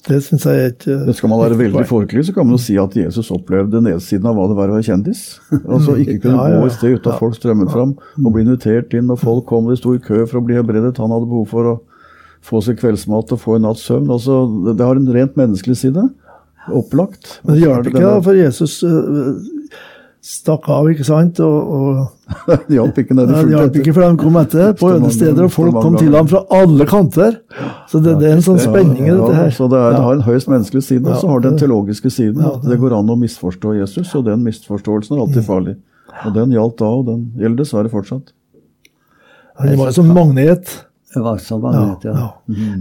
Det, 0.08 0.14
det 0.14 0.24
syns 0.24 0.46
jeg 0.48 0.62
er 0.62 0.70
ikke 0.72 0.94
Det 1.06 1.14
skal 1.18 1.30
man 1.32 1.42
være 1.42 1.58
veldig 1.58 1.84
folkelig, 1.88 2.24
så 2.28 2.34
kan 2.36 2.46
man 2.48 2.56
jo 2.56 2.62
si 2.64 2.78
at 2.80 2.96
Jesus 2.96 3.28
opplevde 3.34 3.82
nedsiden 3.84 4.28
av 4.28 4.38
hva 4.38 4.46
det 4.48 4.56
var 4.58 4.72
å 4.72 4.78
være 4.78 4.86
kjendis. 4.88 5.24
Altså 5.74 5.98
Ikke 6.00 6.18
kunne 6.24 6.38
Ja, 6.38 6.54
ja, 6.54 6.62
gå 6.62 6.70
et 6.70 6.78
sted 6.78 6.96
uten 6.96 7.12
at 7.12 7.20
folk 7.20 7.36
strømmet 7.36 7.72
fram 7.74 7.94
og 7.98 8.32
bli 8.32 8.46
invitert 8.46 8.96
inn, 8.96 9.12
og 9.12 9.20
folk 9.20 9.46
kom, 9.50 9.68
de 9.68 9.76
sto 9.78 9.92
i 9.96 10.02
kø 10.02 10.24
for 10.24 10.40
å 10.40 10.44
bli 10.46 10.56
helbredet. 10.56 10.96
Han 11.02 11.12
hadde 11.14 11.28
behov 11.28 11.52
for 11.52 11.72
å 11.74 11.76
få 12.48 12.62
seg 12.64 12.78
kveldsmat 12.80 13.34
og 13.34 13.42
få 13.42 13.58
en 13.58 13.66
natts 13.66 13.84
søvn. 13.88 14.08
Altså, 14.14 14.40
det 14.64 14.78
det 14.78 14.86
har 14.86 14.98
en 14.98 15.12
rent 15.12 15.36
menneskelig 15.38 15.76
side. 15.82 16.06
Opplagt. 16.68 17.38
Men 17.44 17.56
det 17.56 17.64
hjalp 17.64 17.88
ikke, 17.90 18.02
da, 18.04 18.18
for 18.24 18.36
Jesus 18.36 18.78
øh, 18.86 19.36
stakk 20.24 20.66
av, 20.72 20.88
ikke 20.90 21.04
sant? 21.06 21.38
Og, 21.44 21.74
og 21.74 22.56
de 22.68 22.76
hjalp 22.76 22.98
ikke 23.00 23.14
ja, 23.16 23.26
det 23.28 23.42
hjalp 23.52 23.76
ikke, 23.80 23.94
for 23.96 24.04
de 24.04 24.20
kom 24.20 24.38
etter 24.40 24.72
på 24.76 24.88
Mange 24.90 25.08
øde 25.08 25.14
steder, 25.14 25.44
og 25.46 25.52
folk 25.54 25.76
kom 25.78 25.96
til 25.96 26.16
ham 26.16 26.28
fra 26.30 26.42
alle 26.58 26.86
kanter. 26.90 27.38
Så 27.88 28.00
det, 28.04 28.16
det 28.20 28.30
er 28.30 28.38
en 28.38 28.44
sånn 28.44 28.60
spenning 28.62 29.06
i 29.06 29.12
dette 29.12 29.30
Ja, 29.32 29.44
her. 29.44 29.52
så 29.54 29.68
det, 29.70 29.78
er, 29.80 29.96
det 29.96 30.02
har 30.04 30.18
en 30.18 30.26
høyst 30.26 30.50
menneskelig 30.52 30.84
side, 30.84 31.04
og 31.06 31.22
så 31.22 31.30
har 31.32 31.44
det 31.44 31.52
den 31.52 31.62
teologiske 31.62 32.12
siden. 32.12 32.42
At 32.44 32.66
det 32.66 32.80
går 32.82 32.96
an 32.98 33.14
å 33.14 33.18
misforstå 33.20 33.76
Jesus, 33.78 34.10
og 34.18 34.26
den 34.28 34.42
misforståelsen 34.46 35.16
er 35.16 35.24
alltid 35.24 35.46
farlig. 35.46 35.78
Og 36.26 36.34
den 36.34 36.52
gjaldt 36.56 36.78
da, 36.82 36.90
og 36.98 37.06
den 37.08 37.24
gjelder 37.38 37.62
dessverre 37.62 37.92
fortsatt. 37.92 38.34
Det 39.62 39.74
var 39.78 39.90
som 39.94 40.12
magnet. 40.14 40.70
Det 41.14 41.22
var 41.24 41.38
som 41.40 41.62
magnet, 41.64 42.04
ja. 42.04 42.28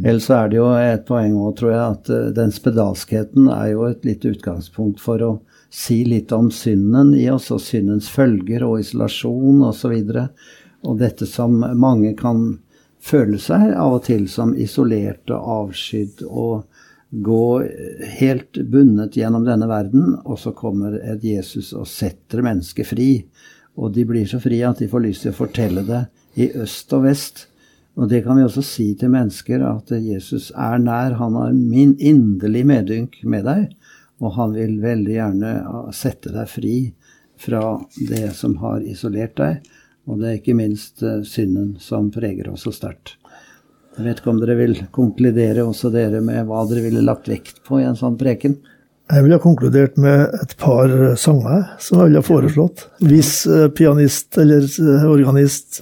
Ellers 0.03 0.27
er 0.35 0.49
det 0.51 0.57
jo 0.59 0.67
et 0.75 1.05
poeng 1.07 1.31
òg, 1.39 1.53
tror 1.57 1.71
jeg, 1.71 1.83
at 1.95 2.09
eh, 2.11 2.25
den 2.35 2.51
spedalskheten 2.53 3.47
er 3.53 3.69
jo 3.71 3.85
et 3.87 4.03
lite 4.05 4.33
utgangspunkt 4.35 4.99
for 5.01 5.23
å 5.23 5.29
si 5.69 6.03
litt 6.05 6.31
om 6.31 6.51
synden 6.51 7.13
i 7.15 7.27
oss, 7.31 7.49
og 7.51 7.61
syndens 7.61 8.09
følger 8.09 8.63
og 8.67 8.79
isolasjon 8.81 9.63
osv. 9.67 9.93
Og, 9.93 10.47
og 10.87 10.99
dette 11.01 11.27
som 11.29 11.59
mange 11.75 12.13
kan 12.19 12.57
føle 13.03 13.39
seg 13.41 13.73
av 13.75 13.99
og 13.99 14.03
til 14.07 14.27
som 14.31 14.55
isolert 14.57 15.29
og 15.31 15.51
avskydd 15.61 16.25
og 16.27 16.65
gå 17.09 17.43
helt 18.19 18.57
bundet 18.67 19.15
gjennom 19.15 19.45
denne 19.47 19.67
verden, 19.69 20.15
og 20.25 20.39
så 20.41 20.51
kommer 20.55 20.97
et 20.99 21.23
Jesus 21.23 21.71
og 21.73 21.87
setter 21.87 22.43
mennesket 22.43 22.89
fri. 22.89 23.11
Og 23.77 23.93
de 23.95 24.03
blir 24.09 24.27
så 24.27 24.41
frie 24.43 24.65
at 24.67 24.81
de 24.81 24.89
får 24.91 25.05
lyst 25.05 25.23
til 25.23 25.31
å 25.31 25.37
fortelle 25.37 25.85
det 25.87 26.07
i 26.41 26.49
øst 26.57 26.91
og 26.97 27.05
vest. 27.05 27.45
Og 27.97 28.09
det 28.11 28.23
kan 28.25 28.37
vi 28.37 28.45
også 28.45 28.61
si 28.65 28.91
til 28.99 29.13
mennesker, 29.13 29.63
at 29.65 29.93
Jesus 30.03 30.51
er 30.51 30.77
nær. 30.81 31.15
Han 31.17 31.37
har 31.39 31.53
min 31.55 31.95
inderlig 31.97 32.65
medynk 32.69 33.21
med 33.23 33.47
deg, 33.47 33.69
og 34.23 34.33
han 34.37 34.55
vil 34.55 34.79
veldig 34.81 35.13
gjerne 35.13 35.51
ah, 35.69 35.89
sette 35.93 36.33
deg 36.33 36.49
fri 36.49 36.77
fra 37.37 37.77
det 38.09 38.31
som 38.35 38.57
har 38.63 38.81
isolert 38.81 39.37
deg. 39.37 39.67
Og 40.07 40.21
det 40.21 40.29
er 40.29 40.39
ikke 40.39 40.57
minst 40.57 41.03
eh, 41.05 41.21
synden 41.27 41.75
som 41.83 42.09
preger 42.13 42.49
oss 42.49 42.65
så 42.65 42.73
sterkt. 42.73 43.17
Jeg 43.97 44.05
vet 44.05 44.21
ikke 44.21 44.31
om 44.31 44.39
dere 44.41 44.57
vil 44.59 44.75
konkludere 44.93 45.65
også 45.65 45.91
dere 45.93 46.21
med 46.21 46.45
hva 46.47 46.63
dere 46.69 46.83
ville 46.85 47.05
lagt 47.05 47.29
vekt 47.29 47.63
på 47.65 47.81
i 47.81 47.85
en 47.87 47.97
sånn 47.97 48.17
preken? 48.19 48.57
Jeg 49.07 49.23
ville 49.23 49.37
ha 49.37 49.41
konkludert 49.41 49.95
med 50.03 50.33
et 50.35 50.53
par 50.59 50.91
sanger 51.19 51.63
som 51.81 52.01
jeg 52.01 52.09
ville 52.09 52.21
ha 52.21 52.27
foreslått. 52.27 52.87
Hvis 53.05 53.31
eh, 53.49 53.67
pianist 53.77 54.39
eller 54.41 54.65
eh, 54.65 55.07
organist 55.11 55.79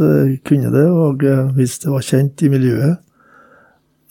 kunne 0.47 0.73
det, 0.73 0.85
og 0.89 1.25
hvis 1.55 1.79
det 1.83 1.91
var 1.93 2.05
kjent 2.05 2.45
i 2.45 2.51
miljøet. 2.51 3.01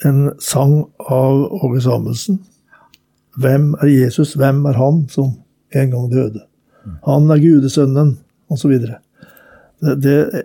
En 0.05 0.27
sang 0.43 0.83
av 0.99 1.47
Åge 1.65 1.85
Samuelsen. 1.85 2.43
Hvem 3.41 3.73
er 3.83 3.91
Jesus, 3.91 4.35
hvem 4.39 4.65
er 4.71 4.79
han 4.79 5.05
som 5.11 5.33
en 5.75 5.91
gang 5.91 6.11
døde? 6.13 6.45
Han 7.07 7.31
er 7.33 7.43
gudesønnen, 7.43 8.19
osv. 8.53 8.75
Det, 8.79 9.95
det, 10.03 10.45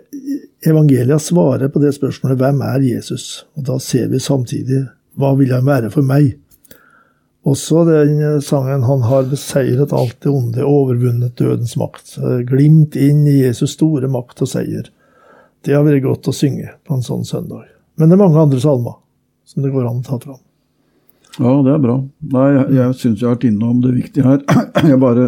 evangeliet 0.66 1.22
svarer 1.22 1.68
på 1.68 1.82
det 1.82 1.94
spørsmålet 1.96 2.40
hvem 2.40 2.62
er 2.66 2.84
Jesus? 2.84 3.44
Og 3.56 3.66
da 3.68 3.78
ser 3.82 4.08
vi 4.12 4.20
samtidig 4.22 4.84
hva 5.20 5.34
vil 5.38 5.52
han 5.54 5.66
være 5.68 5.90
for 5.92 6.06
meg? 6.06 6.34
Også 7.44 7.86
den 7.88 8.42
sangen 8.44 8.82
'Han 8.82 9.02
har 9.02 9.22
beseiret 9.22 9.92
alt 9.92 10.16
det 10.22 10.30
onde, 10.30 10.64
overvunnet 10.64 11.38
dødens 11.38 11.76
makt'. 11.76 12.18
Glimt 12.46 12.96
inn 12.96 13.26
i 13.26 13.40
Jesus 13.46 13.70
store 13.70 14.08
makt 14.08 14.42
og 14.42 14.48
seier. 14.48 14.90
Det 15.64 15.74
har 15.74 15.84
vært 15.84 16.02
godt 16.02 16.28
å 16.28 16.36
synge 16.36 16.68
på 16.84 16.94
en 16.94 17.02
sånn 17.02 17.24
søndag. 17.24 17.64
Men 17.96 18.08
det 18.08 18.14
er 18.16 18.24
mange 18.28 18.40
andre 18.40 18.60
salmer 18.60 19.00
som 19.44 19.62
det 19.62 19.72
går 19.72 19.88
an 19.88 20.00
å 20.00 20.04
ta 20.04 20.18
fram. 20.18 20.40
Ja, 21.38 21.52
det 21.62 21.72
er 21.72 21.82
bra. 21.82 21.96
Nei, 22.32 22.48
jeg, 22.56 22.66
jeg 22.76 22.96
syns 22.98 23.20
jeg 23.20 23.28
har 23.28 23.36
vært 23.36 23.46
innom 23.48 23.82
det 23.84 23.94
viktige 23.94 24.26
her. 24.26 24.40
Jeg 24.90 24.98
bare 25.02 25.26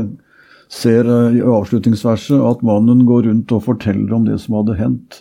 ser 0.73 1.07
eh, 1.07 1.37
i 1.39 1.45
avslutningsverset 1.45 2.41
at 2.43 2.65
mannen 2.67 3.05
går 3.09 3.29
rundt 3.29 3.53
og 3.55 3.67
forteller 3.69 4.15
om 4.17 4.25
det 4.27 4.39
som 4.43 4.57
hadde 4.59 4.79
hendt. 4.81 5.21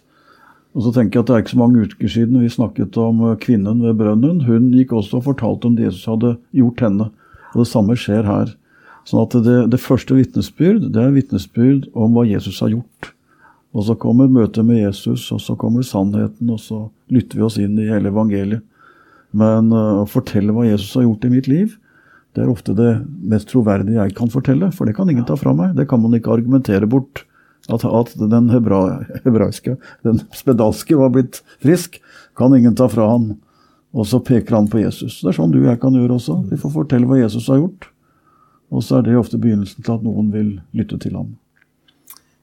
Og 0.72 0.86
så 0.86 0.94
tenker 0.96 1.20
jeg 1.20 1.26
at 1.26 1.28
Det 1.28 1.36
er 1.36 1.42
ikke 1.44 1.52
så 1.52 1.60
mange 1.60 1.84
uker 1.84 2.12
siden 2.12 2.40
vi 2.40 2.50
snakket 2.52 2.98
om 3.00 3.22
eh, 3.28 3.38
kvinnen 3.44 3.84
ved 3.84 4.00
brønnen. 4.00 4.44
Hun 4.48 4.72
gikk 4.72 4.96
også 4.96 5.20
og 5.20 5.28
fortalte 5.28 5.68
om 5.68 5.76
det 5.78 5.90
Jesus 5.90 6.08
hadde 6.10 6.38
gjort 6.56 6.84
henne. 6.86 7.10
Og 7.52 7.64
Det 7.64 7.70
samme 7.70 7.98
skjer 8.00 8.28
her. 8.28 8.54
Sånn 9.06 9.26
at 9.26 9.36
Det, 9.44 9.58
det 9.74 9.82
første 9.84 10.16
vitnesbyrd 10.16 10.92
det 10.96 11.04
er 11.04 11.16
vitnesbyrd 11.16 11.90
om 11.94 12.16
hva 12.16 12.26
Jesus 12.30 12.62
har 12.64 12.72
gjort. 12.72 13.12
Og 13.76 13.86
Så 13.88 13.96
kommer 14.00 14.32
møtet 14.32 14.66
med 14.68 14.82
Jesus, 14.82 15.30
og 15.32 15.40
så 15.40 15.56
kommer 15.56 15.84
sannheten, 15.84 16.50
og 16.52 16.60
så 16.60 16.90
lytter 17.12 17.40
vi 17.40 17.46
oss 17.46 17.60
inn 17.60 17.78
i 17.80 17.88
hele 17.88 18.12
evangeliet. 18.12 18.64
Men 19.32 19.72
uh, 19.72 20.02
å 20.04 20.10
fortelle 20.10 20.54
hva 20.56 20.68
Jesus 20.68 20.94
har 20.98 21.08
gjort 21.08 21.28
i 21.28 21.34
mitt 21.34 21.50
liv, 21.52 21.78
det 22.36 22.46
er 22.46 22.52
ofte 22.52 22.76
det 22.76 22.92
mest 23.28 23.50
troverdige 23.52 24.00
jeg 24.00 24.16
kan 24.16 24.32
fortelle, 24.32 24.72
for 24.76 24.88
det 24.88 24.96
kan 24.96 25.10
ingen 25.12 25.28
ta 25.28 25.36
fra 25.40 25.54
meg. 25.56 25.76
Det 25.76 25.88
kan 25.92 26.00
man 26.04 26.16
ikke 26.16 26.32
argumentere 26.32 26.88
bort. 26.88 27.26
At, 27.70 27.84
at 27.86 28.14
den 28.18 28.48
hebra, 28.50 29.04
hebraiske, 29.26 29.76
den 30.08 30.24
spedalske, 30.36 30.96
var 30.98 31.12
blitt 31.14 31.42
frisk, 31.62 32.00
kan 32.40 32.56
ingen 32.58 32.76
ta 32.76 32.88
fra 32.90 33.10
han. 33.12 33.34
Og 33.92 34.08
så 34.08 34.22
peker 34.24 34.56
han 34.56 34.70
på 34.72 34.80
Jesus. 34.82 35.20
Det 35.20 35.34
er 35.34 35.38
sånn 35.38 35.52
du 35.52 35.60
og 35.60 35.70
jeg 35.70 35.82
kan 35.84 35.96
gjøre 35.96 36.16
også. 36.16 36.40
Vi 36.50 36.60
får 36.60 36.74
fortelle 36.74 37.10
hva 37.10 37.20
Jesus 37.20 37.50
har 37.52 37.60
gjort. 37.60 37.90
Og 38.72 38.84
så 38.88 38.98
er 38.98 39.06
det 39.06 39.20
ofte 39.20 39.40
begynnelsen 39.42 39.84
til 39.84 39.98
at 39.98 40.04
noen 40.06 40.32
vil 40.32 40.52
lytte 40.76 40.98
til 41.04 41.18
ham. 41.20 41.36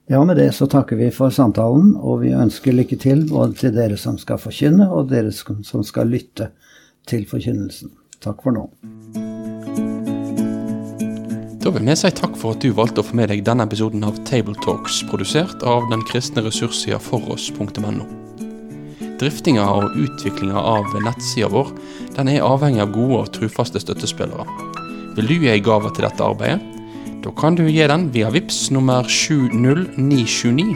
Ja, 0.08 0.20
med 0.24 0.38
det 0.40 0.50
så 0.56 0.68
takker 0.68 0.96
vi 0.96 1.10
for 1.12 1.32
samtalen, 1.32 1.94
og 1.96 2.22
vi 2.22 2.30
ønsker 2.36 2.76
lykke 2.76 2.96
til 3.00 3.26
både 3.28 3.56
til 3.60 3.74
dere 3.76 3.96
som 4.00 4.16
skal 4.20 4.40
forkynne, 4.40 4.86
og 4.88 5.10
dere 5.10 5.32
som 5.32 5.82
skal 5.84 6.08
lytte 6.12 6.50
til 7.08 7.26
forkynnelsen. 7.28 7.92
Takk 8.24 8.44
for 8.44 8.54
nå. 8.54 8.68
Da 11.58 11.72
vil 11.74 11.84
vi 11.84 11.94
si 11.98 12.08
takk 12.16 12.36
for 12.38 12.54
at 12.54 12.62
du 12.64 12.70
valgte 12.72 13.02
å 13.02 13.06
få 13.06 13.16
med 13.18 13.28
deg 13.32 13.42
denne 13.44 13.66
episoden 13.66 14.06
av 14.06 14.16
Tabletalks, 14.28 15.02
produsert 15.10 15.64
av 15.66 15.88
den 15.90 16.04
kristne 16.08 16.44
ressurssida 16.46 17.00
foross.no. 17.02 18.06
Driftinga 19.18 19.64
og 19.74 19.96
utviklinga 19.98 20.62
av 20.62 20.94
nettsida 21.02 21.50
vår 21.50 21.74
den 22.14 22.30
er 22.30 22.46
avhengig 22.46 22.84
av 22.84 22.94
gode 22.94 23.18
og 23.18 23.32
trufaste 23.34 23.82
støttespillere. 23.82 24.46
Vil 25.18 25.28
du 25.28 25.34
gi 25.34 25.50
ei 25.50 25.60
gave 25.60 25.90
til 25.92 26.06
dette 26.06 26.24
arbeidet? 26.24 26.62
Da 27.24 27.34
kan 27.34 27.58
du 27.58 27.64
gi 27.66 27.82
den 27.90 28.08
via 28.14 28.30
VIPS 28.30 28.70
nummer 28.70 29.04
70929, 29.10 30.70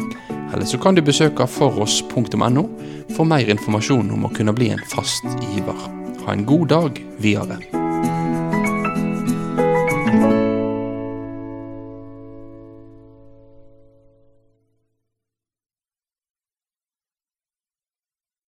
eller 0.53 0.67
så 0.67 0.83
kan 0.83 0.99
du 0.99 1.07
besøke 1.07 1.47
foross.no 1.47 2.69
for 3.15 3.25
mer 3.25 3.57
informasjon 3.57 4.11
om 4.13 4.27
å 4.27 4.35
kunne 4.35 4.55
bli 4.59 4.75
en 4.75 4.87
fast 4.91 5.25
giver. 5.55 6.02
Ha 6.27 6.33
en 6.33 6.45
god 6.47 6.69
dag 6.69 7.05
videre. 7.19 7.82